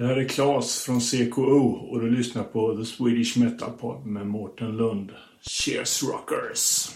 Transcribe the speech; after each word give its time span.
Det 0.00 0.06
här 0.06 0.16
är 0.16 0.28
Claes 0.28 0.84
från 0.84 1.00
CKO 1.00 1.88
och 1.90 2.00
du 2.00 2.10
lyssnar 2.10 2.42
på 2.42 2.76
The 2.76 2.84
Swedish 2.84 3.38
Metal 3.38 3.70
Pod 3.70 4.06
med 4.06 4.26
Mårten 4.26 4.76
Lund. 4.76 5.12
Cheers 5.40 6.02
Rockers! 6.02 6.88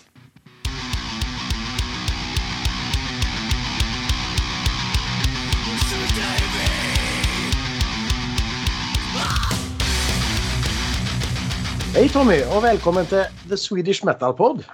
Hej 11.95 12.09
Tommy 12.09 12.45
och 12.57 12.65
välkommen 12.65 13.07
till 13.07 13.25
The 13.49 13.57
Swedish 13.57 14.05
Metal 14.05 14.35
Pod. 14.35 14.65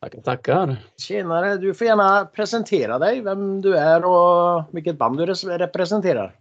Tackar, 0.00 0.20
tackar. 0.20 0.76
Tjenare, 0.96 1.56
du 1.56 1.74
får 1.74 1.86
gärna 1.86 2.24
presentera 2.24 2.98
dig, 2.98 3.20
vem 3.20 3.60
du 3.60 3.76
är 3.76 4.04
och 4.04 4.64
vilket 4.72 4.98
band 4.98 5.18
du 5.18 5.26
representerar. 5.26 6.34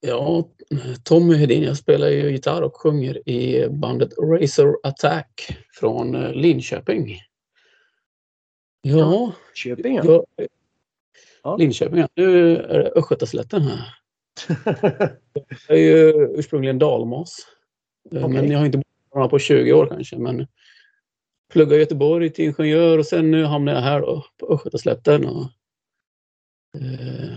Ja, 0.00 0.48
Tommy 1.04 1.34
Hedin, 1.34 1.62
jag 1.62 1.76
spelar 1.76 2.08
ju 2.08 2.30
gitarr 2.30 2.62
och 2.62 2.76
sjunger 2.76 3.28
i 3.28 3.68
bandet 3.68 4.10
Razor 4.18 4.78
Attack 4.82 5.56
från 5.80 6.14
eh, 6.14 6.32
Linköping. 6.32 7.20
Ja, 8.82 9.32
Köping 9.54 9.96
ja. 9.96 10.24
ja. 11.42 11.56
Linköping, 11.56 11.98
ja. 11.98 12.08
Nu 12.14 12.56
är 12.56 12.78
det 12.78 12.90
Östgötaslätten 12.90 13.62
här. 13.62 13.94
Jag 15.68 15.78
är 15.78 15.82
ju 15.82 16.12
ursprungligen 16.38 16.78
dalmas. 16.78 17.46
Okay. 18.10 18.28
Men 18.28 18.50
jag 18.50 18.58
har 18.58 18.66
inte 18.66 18.82
bott 19.12 19.30
på 19.30 19.38
20 19.38 19.72
år 19.72 19.86
kanske. 19.86 20.18
Men 20.18 20.46
pluggade 21.52 21.76
i 21.76 21.80
Göteborg 21.80 22.30
till 22.30 22.44
ingenjör 22.44 22.98
och 22.98 23.06
sen 23.06 23.30
nu 23.30 23.44
hamnar 23.44 23.74
jag 23.74 23.80
här 23.80 24.00
då, 24.00 24.24
på 24.40 24.54
Östgötaslätten. 24.54 25.26
Och, 25.26 25.42
eh, 25.42 25.48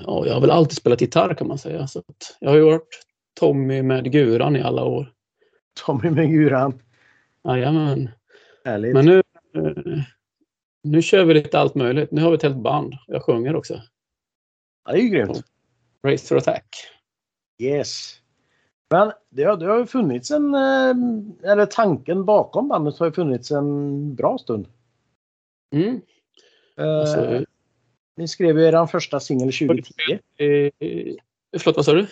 ja, 0.06 0.26
jag 0.26 0.34
har 0.34 0.42
väl 0.42 0.52
alltid 0.52 0.78
spelat 0.78 1.02
gitarr 1.02 1.34
kan 1.34 1.48
man 1.48 1.58
säga. 1.58 1.88
Så 1.88 2.04
jag 2.40 2.50
har 2.50 2.58
ju 2.58 2.64
varit 2.64 3.06
Tommy 3.40 3.82
med 3.82 4.12
guran 4.12 4.56
i 4.56 4.62
alla 4.62 4.84
år. 4.84 5.14
Tommy 5.86 6.10
med 6.10 6.30
guran. 6.30 6.82
Jajamän. 7.44 8.10
Härligt. 8.66 8.94
Men 8.94 9.06
nu, 9.06 9.24
eh, 9.56 10.02
nu 10.84 11.02
kör 11.02 11.26
vi 11.26 11.34
lite 11.34 11.60
allt 11.60 11.76
möjligt. 11.76 12.12
Nu 12.12 12.22
har 12.22 12.30
vi 12.30 12.36
ett 12.36 12.44
helt 12.44 12.58
band. 12.58 12.94
Jag 13.08 13.24
sjunger 13.24 13.56
också. 13.56 13.82
Ja, 14.86 14.92
det 14.92 15.00
är 15.00 15.02
ju 15.02 15.10
grymt. 15.10 15.44
Race 16.08 16.28
for 16.28 16.38
attack. 16.38 16.76
Yes. 17.62 18.16
Men 18.90 19.12
det 19.30 19.44
har, 19.44 19.58
det 19.58 19.66
har 19.66 19.78
ju 19.78 19.86
funnits 19.86 20.32
en, 20.32 20.54
eh, 20.54 21.52
eller 21.52 21.66
tanken 21.66 22.26
bakom 22.26 22.68
bandet 22.68 22.98
har 22.98 23.06
ju 23.06 23.12
funnits 23.12 23.52
en 23.52 24.16
bra 24.16 24.38
stund. 24.38 24.68
Mm. 25.76 26.02
Alltså, 26.78 27.26
eh, 27.26 27.42
ni 28.18 28.28
skrev 28.28 28.60
ju 28.60 28.66
er 28.66 28.86
första 28.86 29.20
singel 29.20 29.54
2010. 29.54 29.94
Eh, 30.38 30.72
förlåt, 31.60 31.76
vad 31.76 31.86
sa 31.86 31.94
du? 31.94 32.08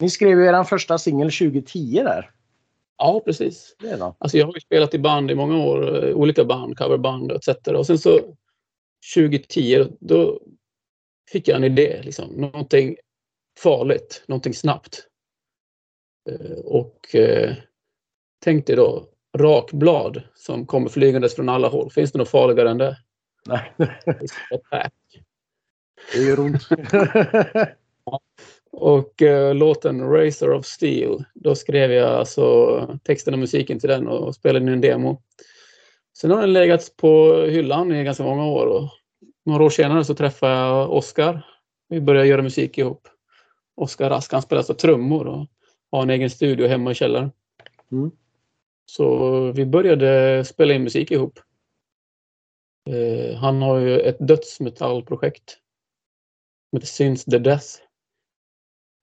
Ni 0.00 0.10
skrev 0.10 0.38
ju 0.38 0.46
er 0.46 0.64
första 0.64 0.98
singel 0.98 1.30
2010 1.30 2.02
där. 2.04 2.30
Ja, 2.98 3.22
precis. 3.24 3.76
Alltså 4.18 4.38
jag 4.38 4.46
har 4.46 4.54
ju 4.54 4.60
spelat 4.60 4.94
i 4.94 4.98
band 4.98 5.30
i 5.30 5.34
många 5.34 5.56
år, 5.56 6.12
olika 6.12 6.44
band, 6.44 6.78
coverband 6.78 7.32
etc. 7.32 7.48
Och 7.66 7.86
sen 7.86 7.98
så 7.98 8.20
2010, 9.14 9.86
då 10.00 10.40
fick 11.32 11.48
jag 11.48 11.56
en 11.56 11.64
idé. 11.64 12.02
Liksom. 12.02 12.30
Någonting 12.30 12.96
farligt, 13.62 14.24
någonting 14.28 14.54
snabbt. 14.54 15.06
Eh, 16.30 16.58
och 16.58 17.14
eh, 17.14 17.54
tänkte 18.44 18.76
då 18.76 19.08
rakblad 19.38 20.22
som 20.34 20.66
kommer 20.66 20.88
flygandes 20.88 21.36
från 21.36 21.48
alla 21.48 21.68
håll. 21.68 21.90
Finns 21.90 22.12
det 22.12 22.18
något 22.18 22.28
farligare 22.28 22.70
än 22.70 22.78
det? 22.78 22.96
Nej. 23.46 23.72
Det 26.12 26.22
gör 26.22 26.40
ont. 26.40 26.62
och 28.70 29.22
eh, 29.22 29.54
låten 29.54 30.00
Razor 30.00 30.52
of 30.52 30.66
Steel, 30.66 31.24
då 31.34 31.54
skrev 31.54 31.92
jag 31.92 32.10
alltså 32.10 32.98
texten 33.04 33.34
och 33.34 33.40
musiken 33.40 33.80
till 33.80 33.88
den 33.88 34.08
och 34.08 34.34
spelade 34.34 34.62
in 34.62 34.68
en 34.68 34.80
demo. 34.80 35.22
Sen 36.18 36.30
har 36.30 36.40
den 36.40 36.52
legat 36.52 36.96
på 36.96 37.42
hyllan 37.42 37.92
i 37.92 38.04
ganska 38.04 38.24
många 38.24 38.46
år 38.46 38.66
och 38.66 38.88
några 39.44 39.64
år 39.64 39.70
senare 39.70 40.04
så 40.04 40.14
träffade 40.14 40.54
jag 40.54 40.90
Oskar. 40.90 41.46
Vi 41.88 42.00
började 42.00 42.28
göra 42.28 42.42
musik 42.42 42.78
ihop. 42.78 43.08
Oskar 43.74 44.10
Rask, 44.10 44.32
han 44.32 44.42
spelar 44.42 44.60
alltså 44.60 44.74
trummor 44.74 45.26
och 45.26 45.46
har 45.90 46.02
en 46.02 46.10
egen 46.10 46.30
studio 46.30 46.66
hemma 46.66 46.90
i 46.90 46.94
källaren. 46.94 47.30
Mm. 47.92 48.10
Så 48.86 49.38
vi 49.52 49.66
började 49.66 50.44
spela 50.44 50.74
in 50.74 50.82
musik 50.82 51.10
ihop. 51.10 51.38
Eh, 52.88 53.36
han 53.36 53.62
har 53.62 53.78
ju 53.78 54.00
ett 54.00 54.16
dödsmetallprojekt 54.20 55.50
som 56.70 56.76
heter 56.76 56.86
Since 56.86 57.30
the 57.30 57.38
Death. 57.38 57.66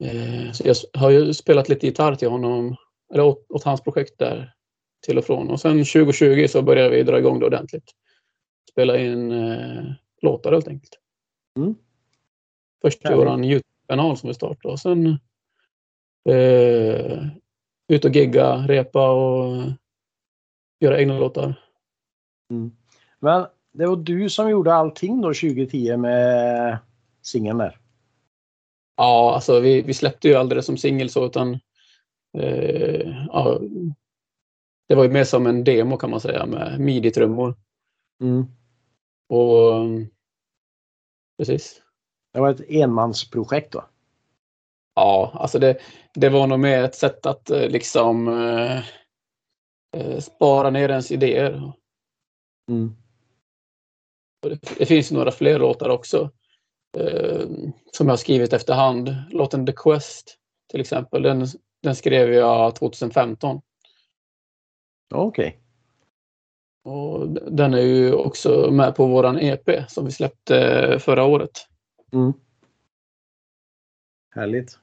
Eh, 0.03 0.51
så 0.51 0.68
jag 0.68 0.75
har 1.00 1.09
ju 1.09 1.34
spelat 1.34 1.69
lite 1.69 1.85
gitarr 1.85 2.16
till 2.16 2.29
honom, 2.29 2.75
eller 3.13 3.24
åt, 3.24 3.45
åt, 3.50 3.63
hans 3.63 3.81
projekt 3.81 4.19
där 4.19 4.53
till 5.06 5.18
och 5.18 5.25
från. 5.25 5.50
Och 5.50 5.59
sen 5.59 5.72
2020 5.72 6.47
så 6.50 6.62
började 6.62 6.90
vi 6.90 7.03
dra 7.03 7.19
igång 7.19 7.40
det 7.40 7.45
ordentligt. 7.45 7.91
Spela 8.72 8.97
in 8.97 9.31
eh, 9.31 9.84
låtar 10.22 10.51
helt 10.51 10.68
enkelt. 10.68 11.00
Mm. 11.57 11.75
Först 12.81 13.06
i 13.06 13.13
vår 13.13 13.45
Youtube-kanal 13.45 14.18
som 14.18 14.28
vi 14.28 14.34
startade 14.34 14.72
och 14.72 14.79
sen 14.79 15.07
eh, 16.29 17.28
ut 17.88 18.06
och 18.06 18.16
gigga, 18.16 18.68
repa 18.68 19.12
och 19.12 19.72
göra 20.79 21.00
egna 21.00 21.19
låtar. 21.19 21.62
Mm. 22.51 22.72
Men 23.19 23.45
det 23.78 23.88
var 23.88 23.96
du 23.96 24.30
som 24.30 24.50
gjorde 24.50 24.74
allting 24.74 25.22
då 25.22 25.28
2010 25.28 25.97
med 25.97 26.78
singeln 27.22 27.58
där? 27.58 27.80
Ja, 28.97 29.34
alltså 29.36 29.59
vi, 29.59 29.81
vi 29.81 29.94
släppte 29.94 30.28
ju 30.28 30.36
aldrig 30.36 30.58
det 30.58 30.63
som 30.63 30.78
singel 30.78 31.09
så 31.09 31.25
utan 31.25 31.59
eh, 32.38 33.28
ja, 33.28 33.59
det 34.88 34.96
var 34.96 35.03
ju 35.03 35.09
mer 35.09 35.24
som 35.24 35.47
en 35.47 35.63
demo 35.63 35.97
kan 35.97 36.09
man 36.09 36.22
säga 36.22 36.46
med 36.46 36.80
midi-trummor. 36.80 37.56
Mm. 38.22 38.46
Och 39.30 39.86
precis. 41.38 41.81
Det 42.34 42.40
var 42.40 42.50
ett 42.50 42.69
enmansprojekt 42.69 43.72
då? 43.72 43.86
Ja, 44.96 45.31
alltså 45.34 45.59
det, 45.59 45.78
det 46.13 46.30
var 46.30 46.47
nog 46.47 46.59
mer 46.59 46.84
ett 46.84 46.96
sätt 46.96 47.25
att 47.25 47.50
eh, 47.50 47.69
liksom 47.69 48.28
eh, 48.28 48.78
eh, 49.97 50.19
spara 50.19 50.69
ner 50.69 50.90
ens 50.90 51.12
idéer. 51.12 51.74
Mm. 52.69 52.96
Det, 54.50 54.85
finns 54.85 55.11
några 55.11 55.31
fler 55.31 55.59
låtar 55.59 55.89
också 55.89 56.31
eh, 56.97 57.47
som 57.91 58.07
jag 58.07 58.11
har 58.11 58.17
skrivit 58.17 58.53
efterhand. 58.53 59.16
Låten 59.29 59.66
The 59.66 59.73
Quest 59.73 60.38
till 60.72 60.81
exempel, 60.81 61.22
den, 61.22 61.47
den 61.83 61.95
skrev 61.95 62.33
jag 62.33 62.75
2015. 62.75 63.61
Okej. 65.13 65.47
Okay. 65.47 65.59
Och 66.94 67.29
den 67.29 67.73
är 67.73 67.81
ju 67.81 68.13
också 68.13 68.72
med 68.72 68.95
på 68.95 69.06
våran 69.06 69.39
EP 69.39 69.89
som 69.91 70.06
vi 70.06 70.11
släppte 70.11 71.00
förra 71.00 71.23
året. 71.23 71.51
Mm. 72.13 72.33
Härligt. 74.35 74.79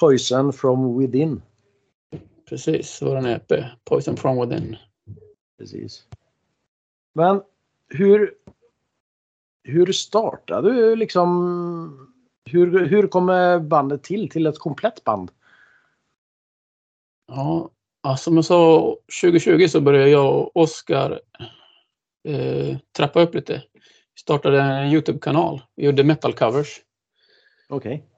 Poison 0.00 0.52
from 0.52 0.98
within. 0.98 1.42
Precis, 2.48 3.02
vår 3.02 3.28
EP. 3.28 3.52
Poison 3.84 4.16
from 4.16 4.40
within. 4.40 4.76
Precis. 5.58 6.06
Men 7.12 7.42
hur, 7.88 8.34
hur 9.62 9.92
startade 9.92 10.72
du 10.72 10.96
liksom? 10.96 12.08
Hur, 12.50 12.86
hur 12.86 13.06
kommer 13.06 13.58
bandet 13.58 14.02
till, 14.02 14.30
till 14.30 14.46
ett 14.46 14.58
komplett 14.58 15.04
band? 15.04 15.30
Ja, 17.26 17.70
alltså 18.02 18.24
som 18.24 18.36
jag 18.36 18.44
sa, 18.44 18.96
2020 19.22 19.66
så 19.68 19.80
började 19.80 20.10
jag 20.10 20.34
och 20.34 20.56
Oskar 20.56 21.20
eh, 22.28 22.76
trappa 22.96 23.22
upp 23.22 23.34
lite. 23.34 23.62
Vi 24.14 24.20
startade 24.20 24.60
en 24.62 24.92
Youtube-kanal. 24.92 25.62
Vi 25.76 25.84
gjorde 25.84 26.04
metal 26.04 26.32
covers. 26.32 26.80
Okej. 27.68 27.94
Okay. 27.94 28.08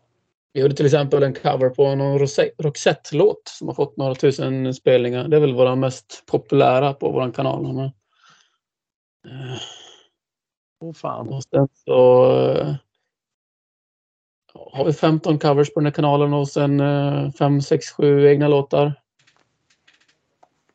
Vi 0.53 0.61
gjorde 0.61 0.75
till 0.75 0.87
exempel 0.87 1.23
en 1.23 1.35
cover 1.35 1.71
på 1.71 1.95
någon 1.95 2.19
Roxette-låt 2.59 3.49
som 3.49 3.69
har 3.69 3.75
fått 3.75 3.97
några 3.97 4.15
tusen 4.15 4.75
spelningar. 4.75 5.29
Det 5.29 5.37
är 5.37 5.41
väl 5.41 5.55
våra 5.55 5.77
mest 5.77 6.23
populära 6.27 6.93
på 6.93 7.11
vår 7.11 7.33
kanal. 7.33 7.91
Eh, 9.25 9.59
oh, 10.81 10.93
fan. 10.93 11.29
Och 11.29 11.43
sen 11.43 11.69
så 11.85 12.25
eh, 12.51 12.75
har 14.55 14.85
vi 14.85 14.93
15 14.93 15.39
covers 15.39 15.75
på 15.75 15.81
den 15.81 15.87
här 15.87 15.93
kanalen 15.93 16.33
och 16.33 16.49
sen 16.49 16.81
eh, 16.81 17.31
5, 17.31 17.63
6, 17.63 17.91
7 17.91 18.29
egna 18.29 18.49
låtar. 18.49 19.01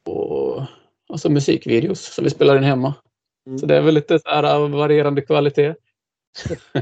Och 0.06 0.62
alltså 1.10 1.30
musikvideos 1.30 2.14
som 2.14 2.24
vi 2.24 2.30
spelar 2.30 2.58
in 2.58 2.64
hemma. 2.64 2.94
Mm. 3.48 3.60
Så 3.60 3.66
det 3.66 3.78
är 3.78 3.82
väl 3.82 3.94
lite 3.94 4.20
så 4.20 4.30
här 4.30 4.68
varierande 4.68 5.22
kvalitet. 5.22 5.76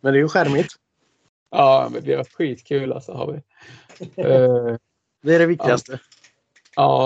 men 0.00 0.12
det 0.12 0.18
är 0.18 0.22
ju 0.22 0.28
skärmigt. 0.28 0.74
Ja, 1.50 1.88
men 1.92 2.04
det 2.04 2.16
var 2.16 2.24
skitkul 2.24 2.92
alltså. 2.92 3.12
Har 3.12 3.32
vi. 3.32 3.38
Uh, 4.22 4.76
det 5.22 5.34
är 5.34 5.38
det 5.38 5.46
viktigaste. 5.46 5.92
Ja, 5.92 5.98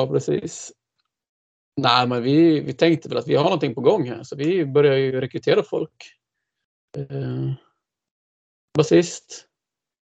ja, 0.00 0.07
precis. 0.12 0.73
Nej, 1.76 2.09
men 2.09 2.23
vi, 2.23 2.61
vi 2.61 2.73
tänkte 2.73 3.09
väl 3.09 3.19
att 3.19 3.29
vi 3.29 3.37
har 3.37 3.44
någonting 3.44 3.75
på 3.75 3.81
gång 3.81 4.09
här, 4.09 4.23
så 4.23 4.37
vi 4.37 4.67
börjar 4.67 4.97
ju 4.97 5.21
rekrytera 5.21 5.62
folk. 5.62 6.15
Uh, 6.99 7.53
basist, 8.79 9.49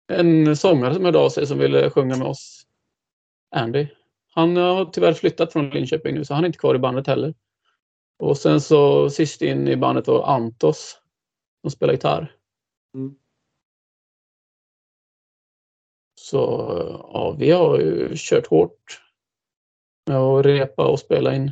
en 0.07 0.57
sångare 0.57 0.93
som 0.93 1.05
hörde 1.05 1.19
av 1.19 1.29
sig 1.29 1.47
som 1.47 1.57
ville 1.57 1.89
sjunga 1.89 2.17
med 2.17 2.27
oss. 2.27 2.67
Andy. 3.55 3.87
Han 4.27 4.57
har 4.57 4.85
tyvärr 4.85 5.13
flyttat 5.13 5.53
från 5.53 5.69
Linköping 5.69 6.15
nu 6.15 6.25
så 6.25 6.33
han 6.33 6.43
är 6.43 6.47
inte 6.47 6.59
kvar 6.59 6.75
i 6.75 6.79
bandet 6.79 7.07
heller. 7.07 7.33
Och 8.19 8.37
sen 8.37 8.61
så 8.61 9.09
sist 9.09 9.41
in 9.41 9.67
i 9.67 9.75
bandet 9.75 10.07
var 10.07 10.35
Antos 10.35 11.01
som 11.61 11.71
spelar 11.71 11.93
gitarr. 11.93 12.35
Mm. 12.95 13.15
Så 16.15 16.37
ja, 17.13 17.35
vi 17.39 17.51
har 17.51 17.79
ju 17.79 18.13
kört 18.15 18.47
hårt 18.47 19.04
med 20.05 20.17
att 20.17 20.45
repa 20.45 20.87
och 20.87 20.99
spela 20.99 21.35
in. 21.35 21.51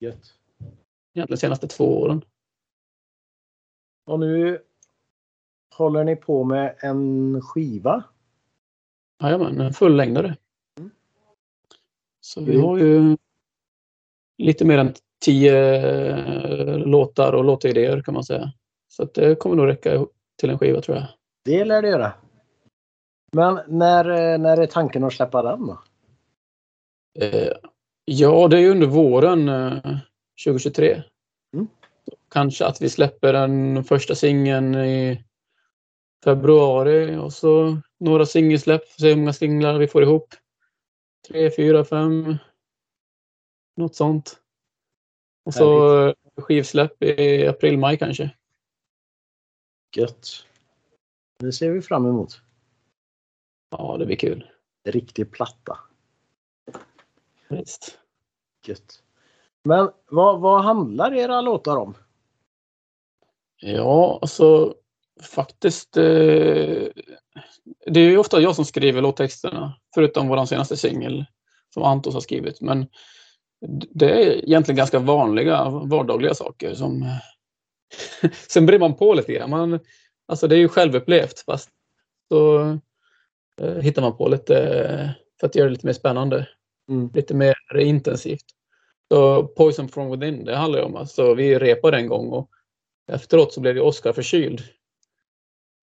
Gött. 0.00 0.34
Egentligen 1.14 1.38
senaste 1.38 1.68
två 1.68 2.00
åren. 2.00 2.24
Och 4.06 4.20
nu 4.20 4.62
håller 5.76 6.04
ni 6.04 6.16
på 6.16 6.44
med 6.44 6.76
en 6.80 7.40
skiva? 7.42 8.04
Jajamän, 9.22 9.60
en 9.60 9.72
fullängdare. 9.72 10.36
Mm. 10.78 10.90
Så 12.20 12.44
vi 12.44 12.60
har 12.60 12.78
ju 12.78 13.16
lite 14.38 14.64
mer 14.64 14.78
än 14.78 14.94
tio 15.24 15.74
eh, 15.76 16.78
låtar 16.78 17.32
och 17.32 17.44
låtidéer 17.44 18.02
kan 18.02 18.14
man 18.14 18.24
säga. 18.24 18.52
Så 18.88 19.04
det 19.04 19.34
kommer 19.34 19.56
nog 19.56 19.66
räcka 19.66 20.06
till 20.36 20.50
en 20.50 20.58
skiva 20.58 20.80
tror 20.80 20.96
jag. 20.96 21.06
Det 21.44 21.64
lär 21.64 21.82
det 21.82 21.88
göra. 21.88 22.12
Men 23.32 23.60
när, 23.68 24.10
eh, 24.10 24.38
när 24.38 24.56
är 24.56 24.66
tanken 24.66 25.04
att 25.04 25.12
släppa 25.12 25.42
den 25.42 25.66
då? 25.66 25.78
Eh, 27.20 27.52
ja, 28.04 28.48
det 28.48 28.58
är 28.58 28.70
under 28.70 28.86
våren 28.86 29.50
2023. 30.44 31.02
Mm. 31.52 31.68
Kanske 32.30 32.66
att 32.66 32.82
vi 32.82 32.90
släpper 32.90 33.32
den 33.32 33.84
första 33.84 34.14
singeln 34.14 34.74
i 34.74 35.24
februari 36.24 37.16
och 37.16 37.32
så 37.32 37.78
några 38.00 38.26
singelsläpp. 38.26 38.88
Se 38.88 39.08
hur 39.08 39.16
många 39.16 39.32
singlar 39.32 39.78
vi 39.78 39.88
får 39.88 40.02
ihop. 40.02 40.34
Tre, 41.28 41.50
fyra, 41.56 41.84
fem. 41.84 42.36
Något 43.76 43.94
sånt. 43.94 44.40
Och 45.44 45.54
så 45.54 45.98
Härligt. 45.98 46.16
skivsläpp 46.36 47.02
i 47.02 47.46
april, 47.46 47.78
maj 47.78 47.98
kanske. 47.98 48.30
Gött. 49.96 50.46
Det 51.38 51.52
ser 51.52 51.70
vi 51.70 51.82
fram 51.82 52.06
emot. 52.06 52.40
Ja, 53.70 53.96
det 53.98 54.06
blir 54.06 54.16
kul. 54.16 54.50
Riktig 54.88 55.32
platta. 55.32 55.78
Visst. 57.48 57.98
Gött. 58.66 59.02
Men 59.64 59.90
vad, 60.10 60.40
vad 60.40 60.62
handlar 60.62 61.14
era 61.14 61.40
låtar 61.40 61.76
om? 61.76 61.94
Ja, 63.60 64.18
alltså 64.22 64.74
faktiskt. 65.22 65.96
Eh, 65.96 66.02
det 67.86 68.00
är 68.00 68.10
ju 68.10 68.18
ofta 68.18 68.40
jag 68.40 68.54
som 68.56 68.64
skriver 68.64 69.02
låttexterna, 69.02 69.72
förutom 69.94 70.28
vår 70.28 70.44
senaste 70.44 70.76
singel 70.76 71.24
som 71.74 71.82
Antos 71.82 72.14
har 72.14 72.20
skrivit. 72.20 72.60
Men 72.60 72.86
det 73.90 74.10
är 74.10 74.44
egentligen 74.44 74.76
ganska 74.76 74.98
vanliga 74.98 75.68
vardagliga 75.68 76.34
saker 76.34 76.74
som 76.74 77.04
Sen 78.48 78.66
brer 78.66 78.78
man 78.78 78.94
på 78.94 79.14
lite 79.14 79.32
grann. 79.32 79.50
Man, 79.50 79.80
alltså 80.28 80.48
det 80.48 80.54
är 80.54 80.58
ju 80.58 80.68
självupplevt 80.68 81.40
fast 81.40 81.70
så 82.28 82.60
eh, 83.60 83.74
hittar 83.80 84.02
man 84.02 84.16
på 84.16 84.28
lite 84.28 85.14
för 85.40 85.46
att 85.46 85.54
göra 85.54 85.66
det 85.66 85.72
lite 85.72 85.86
mer 85.86 85.92
spännande. 85.92 86.48
Mm. 86.88 87.10
Lite 87.14 87.34
mer 87.34 87.54
intensivt. 87.76 88.44
Så 89.08 89.46
Poison 89.46 89.88
from 89.88 90.10
within, 90.10 90.44
det 90.44 90.56
handlar 90.56 90.78
ju 90.78 90.84
om 90.84 90.96
alltså 90.96 91.34
vi 91.34 91.58
repade 91.58 91.96
en 91.96 92.06
gång 92.06 92.28
och 92.28 92.50
efteråt 93.12 93.52
så 93.52 93.60
blev 93.60 93.76
ju 93.76 93.82
Oscar 93.82 94.12
förkyld. 94.12 94.62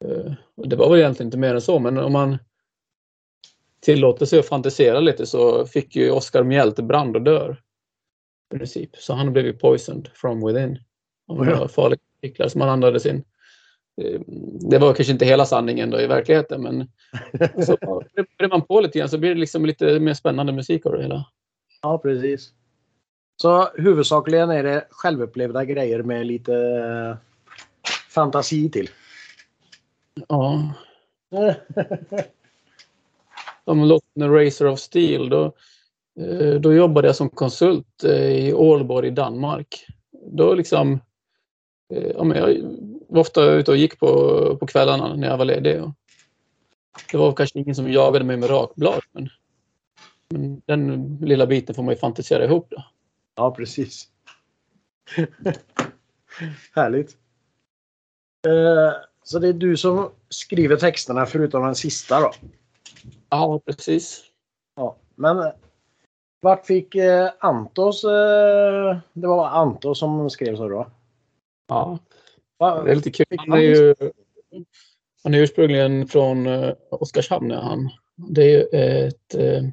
Eh, 0.05 0.33
det 0.55 0.75
var 0.75 0.89
väl 0.89 0.99
egentligen 0.99 1.27
inte 1.27 1.37
mer 1.37 1.55
än 1.55 1.61
så, 1.61 1.79
men 1.79 1.97
om 1.97 2.13
man 2.13 2.37
tillåter 3.79 4.25
sig 4.25 4.39
att 4.39 4.47
fantisera 4.47 4.99
lite 4.99 5.25
så 5.25 5.65
fick 5.65 5.95
ju 5.95 6.11
Oscar 6.11 6.43
mjältebrand 6.43 7.15
och 7.15 7.21
dör. 7.21 7.61
I 8.53 8.57
princip. 8.57 8.95
Så 8.95 9.13
han 9.13 9.33
blev 9.33 9.45
ju 9.45 9.53
poisoned 9.53 10.09
from 10.13 10.47
within. 10.47 10.79
Av 11.27 11.47
ja. 11.47 11.67
farliga 11.67 11.99
partiklar 12.15 12.47
som 12.47 12.61
han 12.61 12.69
andades 12.69 13.05
in. 13.05 13.23
Eh, 14.01 14.21
det 14.69 14.77
var 14.77 14.93
kanske 14.93 15.13
inte 15.13 15.25
hela 15.25 15.45
sanningen 15.45 15.89
då 15.89 16.01
i 16.01 16.07
verkligheten 16.07 16.61
men 16.61 16.87
så 17.65 17.77
brer 18.37 18.49
man 18.49 18.61
på 18.61 18.81
lite 18.81 18.99
grann 18.99 19.09
så 19.09 19.17
blir 19.17 19.29
det 19.35 19.39
liksom 19.39 19.65
lite 19.65 19.99
mer 19.99 20.13
spännande 20.13 20.53
musik 20.53 20.85
av 20.85 20.91
det 20.91 21.01
hela. 21.01 21.25
Ja 21.81 21.97
precis. 21.97 22.53
Så 23.41 23.69
huvudsakligen 23.75 24.49
är 24.49 24.63
det 24.63 24.87
självupplevda 24.89 25.65
grejer 25.65 26.03
med 26.03 26.25
lite 26.25 26.53
eh, 26.55 27.17
fantasi 28.09 28.69
till. 28.69 28.89
Ja. 30.27 30.73
Som 33.65 33.83
låten 33.83 34.33
Racer 34.33 34.67
of 34.67 34.79
Steel, 34.79 35.29
då, 35.29 35.45
eh, 36.19 36.53
då 36.53 36.73
jobbade 36.73 37.07
jag 37.07 37.15
som 37.15 37.29
konsult 37.29 38.03
i 38.03 38.53
Ålborg 38.53 39.07
i 39.07 39.11
Danmark. 39.11 39.85
Då 40.25 40.53
liksom 40.53 40.99
ja, 42.15 42.23
men 42.23 42.37
jag 42.37 42.49
var 43.11 43.21
ofta 43.21 43.43
ute 43.43 43.71
och 43.71 43.77
gick 43.77 43.99
på, 43.99 44.07
på 44.59 44.67
kvällarna 44.67 45.15
när 45.15 45.27
jag 45.27 45.37
var 45.37 45.45
ledig. 45.45 45.83
Och 45.83 45.91
det 47.11 47.17
var 47.17 47.33
kanske 47.33 47.59
ingen 47.59 47.75
som 47.75 47.91
jagade 47.91 48.25
mig 48.25 48.37
med 48.37 48.49
rakblad. 48.49 49.01
Men, 49.11 49.29
men 50.29 50.61
den 50.65 51.17
lilla 51.21 51.47
biten 51.47 51.75
får 51.75 51.83
man 51.83 51.93
ju 51.93 51.99
fantisera 51.99 52.45
ihop. 52.45 52.67
Då. 52.69 52.83
Ja, 53.35 53.55
precis. 53.55 54.07
Härligt. 56.75 57.17
Eh, 58.47 58.93
så 59.23 59.39
det 59.39 59.47
är 59.47 59.53
du 59.53 59.77
som 59.77 60.11
skriver 60.29 60.75
texterna 60.75 61.25
förutom 61.25 61.63
den 61.63 61.75
sista 61.75 62.19
då? 62.19 62.31
Ja, 63.29 63.61
precis. 63.65 64.23
Ja, 64.75 64.95
men 65.15 65.51
vart 66.41 66.65
fick 66.65 66.95
eh, 66.95 67.29
Antos... 67.39 68.01
Det 69.13 69.27
var 69.27 69.47
Antos 69.47 69.99
som 69.99 70.29
skrev 70.29 70.55
så 70.55 70.69
då? 70.69 70.87
Ja, 71.67 71.99
det 72.61 72.91
är 72.91 72.95
lite 72.95 73.11
kul. 73.11 73.25
Han 73.37 73.53
är 73.53 73.61
ju 73.61 73.95
han 75.23 75.33
är 75.33 75.39
ursprungligen 75.39 76.07
från 76.07 76.47
uh, 76.47 76.73
Oskarshamn. 76.91 77.51
Han. 77.51 77.89
Det 78.15 78.41
är 78.41 78.49
ju 78.49 78.63
ett, 79.07 79.35
uh, 79.35 79.69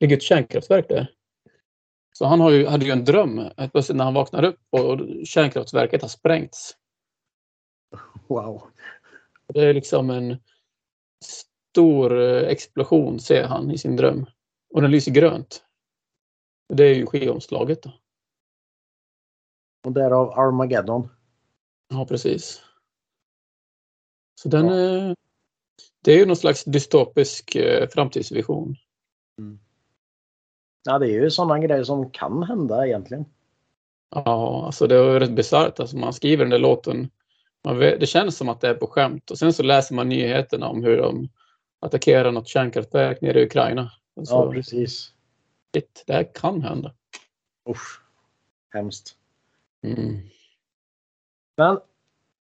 ligger 0.00 0.16
ett 0.16 0.22
kärnkraftverk 0.22 0.88
där. 0.88 1.10
Så 2.12 2.26
han 2.26 2.40
har 2.40 2.50
ju, 2.50 2.66
hade 2.66 2.84
ju 2.84 2.90
en 2.90 3.04
dröm 3.04 3.40
plötsligt 3.72 3.96
när 3.96 4.04
han 4.04 4.14
vaknar 4.14 4.44
upp 4.44 4.60
och 4.70 5.00
kärnkraftverket 5.24 6.02
har 6.02 6.08
sprängts. 6.08 6.76
Wow. 8.26 8.62
Det 9.48 9.60
är 9.60 9.74
liksom 9.74 10.10
en 10.10 10.36
stor 11.24 12.12
uh, 12.12 12.48
explosion 12.48 13.20
ser 13.20 13.44
han 13.44 13.70
i 13.70 13.78
sin 13.78 13.96
dröm. 13.96 14.26
Och 14.74 14.82
den 14.82 14.90
lyser 14.90 15.12
grönt. 15.12 15.64
Det 16.68 16.84
är 16.84 16.94
ju 16.94 17.06
skivomslaget. 17.06 17.82
Då. 17.82 17.92
Och 19.84 19.92
därav 19.92 20.38
Armageddon. 20.38 21.08
Ja, 21.92 22.06
precis. 22.06 22.62
Så 24.40 24.48
den 24.48 24.66
ja. 24.66 24.74
är, 24.74 25.16
det 26.04 26.12
är 26.12 26.18
ju 26.18 26.26
någon 26.26 26.36
slags 26.36 26.64
dystopisk 26.64 27.54
eh, 27.54 27.88
framtidsvision. 27.88 28.76
Mm. 29.38 29.58
Ja, 30.84 30.98
det 30.98 31.06
är 31.06 31.22
ju 31.22 31.30
sådana 31.30 31.58
grejer 31.58 31.84
som 31.84 32.10
kan 32.10 32.42
hända 32.42 32.86
egentligen. 32.86 33.24
Ja, 34.10 34.66
alltså 34.66 34.86
det 34.86 34.96
är 34.96 35.20
rätt 35.20 35.32
bisarrt. 35.32 35.80
Alltså 35.80 35.96
man 35.96 36.12
skriver 36.12 36.44
den 36.44 36.50
där 36.50 36.58
låten. 36.58 37.10
Vet, 37.68 38.00
det 38.00 38.06
känns 38.06 38.36
som 38.36 38.48
att 38.48 38.60
det 38.60 38.68
är 38.68 38.74
på 38.74 38.86
skämt 38.86 39.30
och 39.30 39.38
sen 39.38 39.52
så 39.52 39.62
läser 39.62 39.94
man 39.94 40.08
nyheterna 40.08 40.68
om 40.68 40.84
hur 40.84 40.96
de 40.96 41.28
attackerar 41.80 42.32
något 42.32 42.48
kärnkraftverk 42.48 43.20
nere 43.20 43.40
i 43.40 43.44
Ukraina. 43.44 43.92
Så, 44.24 44.34
ja, 44.34 44.52
precis. 44.52 45.12
Shit, 45.74 46.04
det 46.06 46.12
här 46.12 46.34
kan 46.34 46.62
hända. 46.62 46.94
Usch. 47.68 48.00
Hemskt. 48.74 49.16
Mm. 49.82 50.20
Men 51.56 51.78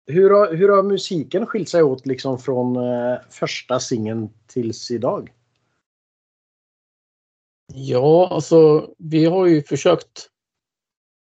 hur 0.07 0.29
har, 0.29 0.53
hur 0.53 0.69
har 0.69 0.83
musiken 0.83 1.45
skilt 1.45 1.69
sig 1.69 1.83
åt 1.83 2.05
liksom 2.05 2.39
från 2.39 2.75
eh, 2.75 3.17
första 3.29 3.79
singeln 3.79 4.29
tills 4.47 4.91
idag? 4.91 5.33
Ja, 7.73 8.27
alltså 8.31 8.89
vi 8.97 9.25
har 9.25 9.45
ju 9.45 9.63
försökt. 9.63 10.29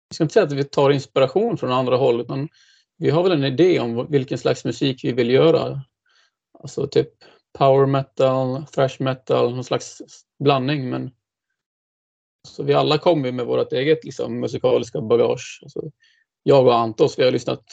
Jag 0.10 0.16
ska 0.16 0.24
inte 0.24 0.34
säga 0.34 0.46
att 0.46 0.52
vi 0.52 0.64
tar 0.64 0.92
inspiration 0.92 1.58
från 1.58 1.72
andra 1.72 1.98
håll, 1.98 2.22
utan 2.22 2.50
vi 2.98 3.10
har 3.10 3.24
väl 3.24 3.32
en 3.32 3.44
idé 3.44 3.80
om 3.80 4.08
vilken 4.10 4.38
slags 4.38 4.66
musik 4.66 5.04
vi 5.04 5.12
vill 5.12 5.30
göra. 5.30 5.82
Alltså 6.60 6.88
typ 6.88 7.10
power 7.58 7.86
metal, 7.86 8.66
thrash 8.66 8.96
metal, 9.00 9.56
någon 9.56 9.64
slags 9.64 10.02
blandning. 10.40 10.90
Men 10.90 11.12
så 12.48 12.64
vi 12.64 12.74
alla 12.74 12.98
kommer 12.98 13.32
med 13.32 13.46
vårt 13.46 13.74
eget 13.74 14.04
liksom, 14.04 14.40
musikaliska 14.40 15.02
bagage. 15.02 15.60
Alltså, 15.64 15.92
jag 16.48 16.68
och 16.68 16.76
Antos, 16.76 17.20
vi 17.20 17.24
har 17.24 17.32
lyssnat 17.32 17.64